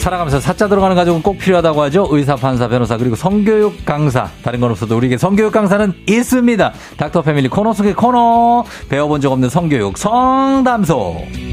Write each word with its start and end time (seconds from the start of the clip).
살아가면서 0.00 0.40
사자 0.40 0.66
들어가는 0.66 0.96
가족은 0.96 1.22
꼭 1.22 1.38
필요하다고 1.38 1.82
하죠. 1.82 2.08
의사, 2.10 2.34
판사, 2.34 2.68
변호사, 2.68 2.96
그리고 2.96 3.16
성교육 3.16 3.84
강사. 3.84 4.28
다른 4.42 4.60
건 4.60 4.70
없어도 4.70 4.96
우리에게 4.96 5.18
성교육 5.18 5.52
강사는 5.52 5.92
있습니다. 6.08 6.72
닥터 6.96 7.22
패밀리 7.22 7.48
코너 7.48 7.72
속의 7.72 7.94
코너. 7.94 8.64
배워본 8.88 9.20
적 9.20 9.30
없는 9.32 9.48
성교육 9.50 9.98
성담소. 9.98 11.49